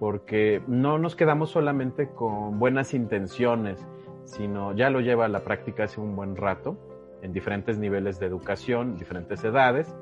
porque 0.00 0.62
no 0.66 0.98
nos 0.98 1.14
quedamos 1.14 1.50
solamente 1.50 2.08
con 2.08 2.58
buenas 2.58 2.94
intenciones, 2.94 3.86
sino 4.26 4.74
ya 4.74 4.90
lo 4.90 5.00
lleva 5.00 5.24
a 5.24 5.28
la 5.28 5.40
práctica 5.40 5.84
hace 5.84 6.00
un 6.00 6.14
buen 6.14 6.36
rato, 6.36 6.76
en 7.22 7.32
diferentes 7.32 7.78
niveles 7.78 8.20
de 8.20 8.26
educación, 8.26 8.96
diferentes 8.96 9.42
edades, 9.44 9.96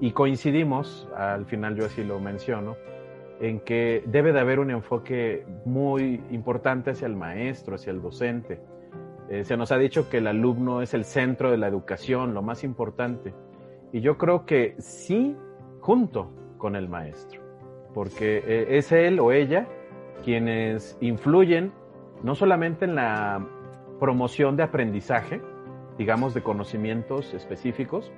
y 0.00 0.12
coincidimos, 0.12 1.08
al 1.16 1.46
final 1.46 1.76
yo 1.76 1.86
así 1.86 2.02
lo 2.02 2.18
menciono, 2.18 2.76
en 3.40 3.60
que 3.60 4.02
debe 4.06 4.32
de 4.32 4.40
haber 4.40 4.58
un 4.58 4.70
enfoque 4.70 5.46
muy 5.64 6.20
importante 6.30 6.90
hacia 6.90 7.06
el 7.06 7.14
maestro, 7.14 7.76
hacia 7.76 7.92
el 7.92 8.02
docente. 8.02 8.60
Eh, 9.28 9.44
se 9.44 9.56
nos 9.56 9.70
ha 9.70 9.78
dicho 9.78 10.08
que 10.08 10.18
el 10.18 10.26
alumno 10.26 10.82
es 10.82 10.94
el 10.94 11.04
centro 11.04 11.50
de 11.50 11.58
la 11.58 11.68
educación, 11.68 12.34
lo 12.34 12.42
más 12.42 12.64
importante. 12.64 13.34
Y 13.92 14.00
yo 14.00 14.18
creo 14.18 14.44
que 14.44 14.74
sí, 14.78 15.36
junto 15.80 16.30
con 16.56 16.74
el 16.74 16.88
maestro, 16.88 17.40
porque 17.94 18.42
eh, 18.44 18.78
es 18.78 18.90
él 18.90 19.20
o 19.20 19.30
ella 19.30 19.68
quienes 20.24 20.98
influyen 21.00 21.72
no 22.22 22.34
solamente 22.34 22.84
en 22.84 22.96
la 22.96 23.46
promoción 23.98 24.56
de 24.56 24.62
aprendizaje, 24.62 25.40
digamos, 25.96 26.34
de 26.34 26.42
conocimientos 26.42 27.34
específicos, 27.34 28.12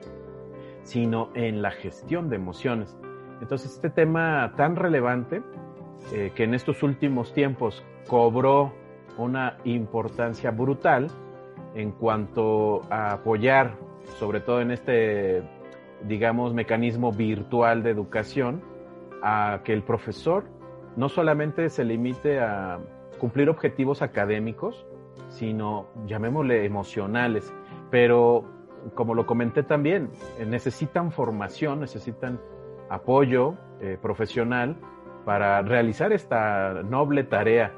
sino 0.83 1.31
en 1.35 1.63
la 1.63 1.71
gestión 1.71 2.29
de 2.29 2.37
emociones. 2.37 2.97
Entonces, 3.41 3.73
este 3.73 3.91
tema 3.91 4.53
tan 4.57 4.77
relevante 4.77 5.43
eh, 6.13 6.33
que 6.35 6.45
en 6.45 6.55
estos 6.55 6.83
últimos 6.83 7.33
tiempos 7.33 7.85
cobró 8.09 8.73
una 9.17 9.59
importancia 9.65 10.51
brutal 10.51 11.09
en 11.75 11.93
cuanto 11.93 12.83
a 12.91 13.13
apoyar, 13.13 13.77
sobre 14.19 14.41
todo 14.41 14.61
en 14.61 14.71
este, 14.71 15.43
digamos, 16.07 16.55
mecanismo 16.55 17.13
virtual 17.13 17.83
de 17.83 17.91
educación, 17.91 18.63
a 19.23 19.61
que 19.65 19.73
el 19.73 19.83
profesor 19.83 20.45
no 20.97 21.09
solamente 21.09 21.69
se 21.69 21.85
limite 21.85 22.41
a 22.41 22.81
cumplir 23.19 23.49
objetivos 23.49 24.03
académicos, 24.03 24.87
sino, 25.29 25.87
llamémosle, 26.07 26.65
emocionales. 26.65 27.53
Pero, 27.91 28.45
como 28.95 29.15
lo 29.15 29.27
comenté 29.27 29.63
también, 29.63 30.11
necesitan 30.47 31.13
formación, 31.13 31.81
necesitan 31.81 32.41
apoyo 32.89 33.55
eh, 33.81 33.99
profesional 34.01 34.77
para 35.25 35.63
realizar 35.63 36.13
esta 36.13 36.83
noble 36.83 37.25
tarea 37.25 37.73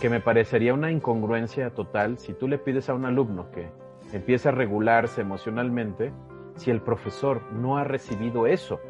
que 0.00 0.10
me 0.10 0.20
parecería 0.20 0.74
una 0.74 0.90
incongruencia 0.90 1.70
total 1.70 2.18
si 2.18 2.34
tú 2.34 2.48
le 2.48 2.58
pides 2.58 2.88
a 2.88 2.94
un 2.94 3.04
alumno 3.04 3.50
que 3.50 3.68
empiece 4.12 4.48
a 4.48 4.52
regularse 4.52 5.20
emocionalmente 5.20 6.12
si 6.56 6.70
el 6.70 6.80
profesor 6.80 7.42
no 7.52 7.78
ha 7.78 7.84
recibido 7.84 8.46
eso. 8.46 8.80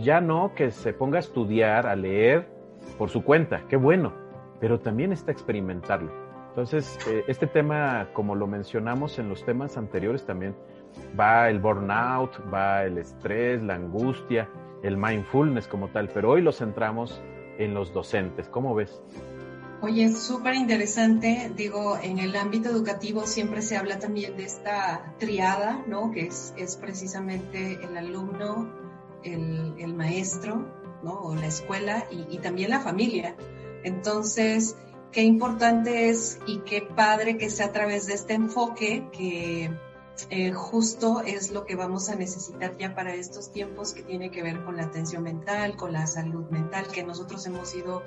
Ya 0.00 0.20
no 0.20 0.52
que 0.54 0.70
se 0.70 0.92
ponga 0.92 1.16
a 1.16 1.20
estudiar, 1.20 1.86
a 1.86 1.96
leer 1.96 2.48
por 2.96 3.08
su 3.10 3.24
cuenta, 3.24 3.62
qué 3.68 3.76
bueno, 3.76 4.12
pero 4.60 4.78
también 4.80 5.12
está 5.12 5.32
experimentarlo. 5.32 6.12
Entonces, 6.58 6.98
eh, 7.06 7.22
este 7.28 7.46
tema, 7.46 8.08
como 8.12 8.34
lo 8.34 8.48
mencionamos 8.48 9.20
en 9.20 9.28
los 9.28 9.44
temas 9.44 9.76
anteriores 9.76 10.26
también, 10.26 10.56
va 11.18 11.48
el 11.48 11.60
burnout, 11.60 12.32
va 12.52 12.82
el 12.82 12.98
estrés, 12.98 13.62
la 13.62 13.76
angustia, 13.76 14.50
el 14.82 14.96
mindfulness 14.96 15.68
como 15.68 15.86
tal, 15.86 16.08
pero 16.08 16.30
hoy 16.30 16.42
lo 16.42 16.50
centramos 16.50 17.22
en 17.58 17.74
los 17.74 17.92
docentes. 17.92 18.48
¿Cómo 18.48 18.74
ves? 18.74 19.00
Oye, 19.82 20.06
es 20.06 20.20
súper 20.20 20.56
interesante. 20.56 21.52
Digo, 21.54 21.96
en 22.02 22.18
el 22.18 22.34
ámbito 22.34 22.70
educativo 22.70 23.24
siempre 23.24 23.62
se 23.62 23.76
habla 23.76 24.00
también 24.00 24.36
de 24.36 24.42
esta 24.42 25.14
triada, 25.20 25.84
¿no? 25.86 26.10
Que 26.10 26.26
es, 26.26 26.54
es 26.56 26.74
precisamente 26.74 27.78
el 27.84 27.96
alumno, 27.96 28.68
el, 29.22 29.74
el, 29.78 29.94
maestro, 29.94 30.66
¿no? 31.04 31.20
O 31.20 31.36
la 31.36 31.46
escuela 31.46 32.08
y, 32.10 32.26
y 32.34 32.38
también 32.38 32.70
la 32.70 32.80
familia. 32.80 33.36
Entonces, 33.84 34.76
qué 35.12 35.22
importante 35.22 36.08
es 36.08 36.38
y 36.46 36.58
qué 36.58 36.82
padre 36.82 37.36
que 37.36 37.50
sea 37.50 37.66
a 37.66 37.72
través 37.72 38.06
de 38.06 38.14
este 38.14 38.34
enfoque 38.34 39.08
que 39.12 39.70
eh, 40.30 40.52
justo 40.52 41.22
es 41.22 41.52
lo 41.52 41.64
que 41.64 41.76
vamos 41.76 42.08
a 42.08 42.16
necesitar 42.16 42.76
ya 42.76 42.94
para 42.94 43.14
estos 43.14 43.52
tiempos 43.52 43.92
que 43.92 44.02
tiene 44.02 44.30
que 44.30 44.42
ver 44.42 44.64
con 44.64 44.76
la 44.76 44.84
atención 44.84 45.22
mental, 45.22 45.76
con 45.76 45.92
la 45.92 46.06
salud 46.06 46.50
mental, 46.50 46.88
que 46.88 47.04
nosotros 47.04 47.46
hemos 47.46 47.74
ido 47.74 48.02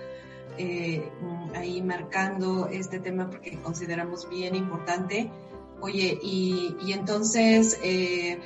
eh, 0.58 1.10
ahí 1.56 1.82
marcando 1.82 2.68
este 2.68 3.00
tema 3.00 3.30
porque 3.30 3.58
consideramos 3.62 4.30
bien 4.30 4.56
importante. 4.56 5.32
Oye, 5.80 6.20
y, 6.22 6.76
entonces, 6.92 7.80
eh, 7.82 8.40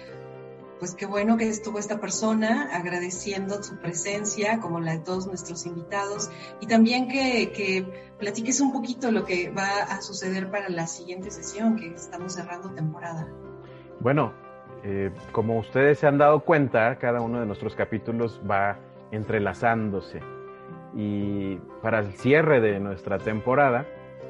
pues 0.80 0.94
qué 0.96 1.06
bueno 1.06 1.38
que 1.38 1.48
estuvo 1.48 1.80
esta 1.80 2.00
persona 2.00 2.70
agradeciendo 2.74 3.62
su 3.64 3.78
presencia, 3.78 4.60
como 4.60 4.80
la 4.80 4.94
de 4.94 5.00
todos 5.00 5.28
nuestros 5.28 5.66
invitados, 5.66 6.30
y 6.60 6.68
también 6.68 7.08
que, 7.08 7.52
que 7.52 7.86
platiques 8.20 8.60
un 8.62 8.74
poquito 8.74 9.12
lo 9.12 9.26
que 9.26 9.50
va 9.52 9.84
a 9.84 10.02
suceder 10.02 10.50
para 10.50 10.70
la 10.70 10.88
siguiente 10.88 11.32
sesión, 11.32 11.78
que 11.78 11.94
estamos 11.94 12.34
cerrando 12.34 12.70
temporada. 12.72 13.28
Bueno, 14.00 14.34
eh, 14.84 15.12
como 15.32 15.58
ustedes 15.58 16.00
se 16.00 16.08
han 16.08 16.18
dado 16.18 16.42
cuenta, 16.42 16.98
cada 16.98 17.22
uno 17.22 17.40
de 17.40 17.46
nuestros 17.46 17.76
capítulos 17.76 18.42
va 18.50 18.78
entrelazándose. 19.12 20.22
Y 20.94 21.56
para 21.82 22.00
el 22.00 22.14
cierre 22.14 22.62
de 22.62 22.80
nuestra 22.80 23.18
temporada, 23.18 23.86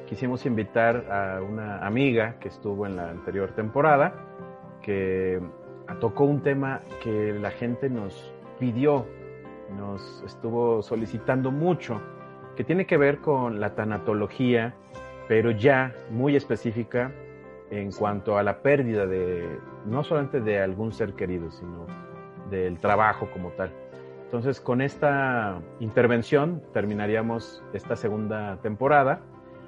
quisimos 0.06 0.46
invitar 0.46 1.12
a 1.12 1.42
una 1.42 1.86
amiga 1.86 2.38
que 2.38 2.48
estuvo 2.48 2.86
en 2.86 2.96
la 2.96 3.10
anterior 3.10 3.52
temporada, 3.54 4.14
que 4.80 5.40
tocó 5.94 6.24
un 6.24 6.42
tema 6.42 6.80
que 7.02 7.32
la 7.32 7.50
gente 7.50 7.88
nos 7.88 8.32
pidió, 8.58 9.06
nos 9.76 10.22
estuvo 10.24 10.82
solicitando 10.82 11.50
mucho, 11.50 12.00
que 12.56 12.64
tiene 12.64 12.86
que 12.86 12.96
ver 12.96 13.18
con 13.18 13.60
la 13.60 13.74
tanatología, 13.74 14.74
pero 15.28 15.50
ya 15.50 15.94
muy 16.10 16.36
específica 16.36 17.12
en 17.70 17.92
cuanto 17.92 18.38
a 18.38 18.42
la 18.42 18.58
pérdida 18.58 19.06
de, 19.06 19.58
no 19.84 20.04
solamente 20.04 20.40
de 20.40 20.60
algún 20.60 20.92
ser 20.92 21.14
querido, 21.14 21.50
sino 21.50 21.86
del 22.50 22.78
trabajo 22.78 23.28
como 23.32 23.50
tal. 23.50 23.70
Entonces, 24.24 24.60
con 24.60 24.80
esta 24.80 25.60
intervención 25.80 26.62
terminaríamos 26.72 27.62
esta 27.72 27.96
segunda 27.96 28.56
temporada 28.62 29.20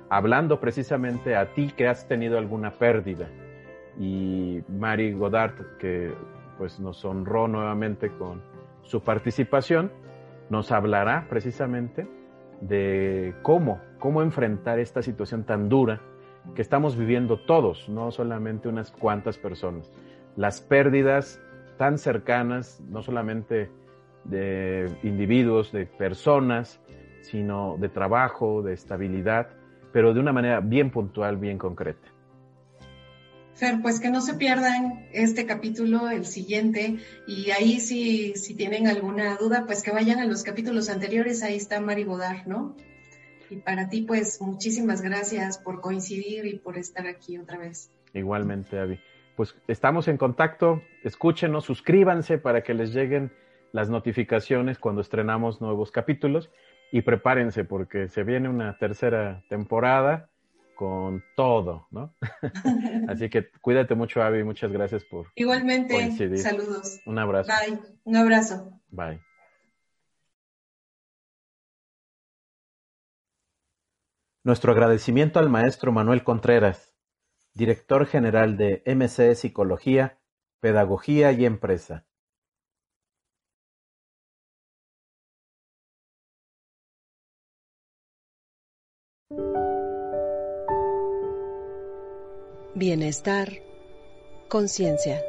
hablando 0.08 0.58
precisamente 0.58 1.36
a 1.36 1.52
ti 1.52 1.72
que 1.76 1.86
has 1.86 2.08
tenido 2.08 2.38
alguna 2.38 2.72
pérdida. 2.72 3.28
Y 3.98 4.62
Mari 4.68 5.12
Godard, 5.12 5.76
que 5.78 6.12
pues 6.56 6.78
nos 6.80 7.04
honró 7.04 7.48
nuevamente 7.48 8.10
con 8.10 8.42
su 8.82 9.02
participación, 9.02 9.90
nos 10.50 10.72
hablará 10.72 11.26
precisamente 11.28 12.06
de 12.60 13.34
cómo, 13.42 13.80
cómo 13.98 14.22
enfrentar 14.22 14.78
esta 14.78 15.02
situación 15.02 15.44
tan 15.44 15.68
dura 15.68 16.00
que 16.54 16.62
estamos 16.62 16.96
viviendo 16.96 17.38
todos, 17.38 17.88
no 17.88 18.10
solamente 18.10 18.68
unas 18.68 18.90
cuantas 18.90 19.38
personas. 19.38 19.92
Las 20.36 20.60
pérdidas 20.60 21.40
tan 21.76 21.98
cercanas, 21.98 22.80
no 22.88 23.02
solamente 23.02 23.70
de 24.24 24.90
individuos, 25.02 25.72
de 25.72 25.86
personas, 25.86 26.80
sino 27.22 27.76
de 27.78 27.88
trabajo, 27.88 28.62
de 28.62 28.74
estabilidad, 28.74 29.48
pero 29.92 30.14
de 30.14 30.20
una 30.20 30.32
manera 30.32 30.60
bien 30.60 30.90
puntual, 30.90 31.36
bien 31.36 31.58
concreta. 31.58 32.08
Fer, 33.58 33.82
pues 33.82 33.98
que 33.98 34.08
no 34.08 34.20
se 34.20 34.34
pierdan 34.34 35.08
este 35.12 35.44
capítulo, 35.44 36.08
el 36.10 36.26
siguiente, 36.26 36.98
y 37.26 37.50
ahí 37.50 37.80
si, 37.80 38.34
si 38.36 38.54
tienen 38.54 38.86
alguna 38.86 39.36
duda, 39.36 39.64
pues 39.66 39.82
que 39.82 39.90
vayan 39.90 40.20
a 40.20 40.26
los 40.26 40.44
capítulos 40.44 40.88
anteriores, 40.88 41.42
ahí 41.42 41.56
está 41.56 41.80
Mari 41.80 42.04
Bodar, 42.04 42.46
¿no? 42.46 42.76
Y 43.50 43.56
para 43.56 43.88
ti, 43.88 44.02
pues 44.02 44.40
muchísimas 44.40 45.02
gracias 45.02 45.58
por 45.58 45.80
coincidir 45.80 46.46
y 46.46 46.60
por 46.60 46.78
estar 46.78 47.08
aquí 47.08 47.36
otra 47.36 47.58
vez. 47.58 47.90
Igualmente, 48.14 48.78
Avi. 48.78 49.00
Pues 49.34 49.56
estamos 49.66 50.06
en 50.06 50.18
contacto, 50.18 50.80
escúchenos, 51.02 51.64
suscríbanse 51.64 52.38
para 52.38 52.62
que 52.62 52.74
les 52.74 52.94
lleguen 52.94 53.32
las 53.72 53.90
notificaciones 53.90 54.78
cuando 54.78 55.00
estrenamos 55.00 55.60
nuevos 55.60 55.90
capítulos 55.90 56.48
y 56.92 57.02
prepárense 57.02 57.64
porque 57.64 58.08
se 58.08 58.22
viene 58.22 58.48
una 58.48 58.78
tercera 58.78 59.42
temporada 59.48 60.27
con 60.78 61.24
todo, 61.34 61.88
¿no? 61.90 62.14
Así 63.08 63.28
que 63.28 63.50
cuídate 63.60 63.96
mucho, 63.96 64.22
Abby. 64.22 64.44
Muchas 64.44 64.70
gracias 64.70 65.04
por. 65.04 65.26
Igualmente, 65.34 66.36
saludos. 66.36 67.00
Un 67.04 67.18
abrazo. 67.18 67.50
Bye. 67.50 67.80
Un 68.04 68.16
abrazo. 68.16 68.80
Bye. 68.88 69.20
Nuestro 74.44 74.70
agradecimiento 74.70 75.40
al 75.40 75.48
maestro 75.48 75.90
Manuel 75.90 76.22
Contreras, 76.22 76.94
director 77.54 78.06
general 78.06 78.56
de 78.56 78.84
MC 78.86 79.34
Psicología, 79.34 80.20
Pedagogía 80.60 81.32
y 81.32 81.44
Empresa. 81.44 82.06
Bienestar, 92.78 93.60
conciencia. 94.48 95.20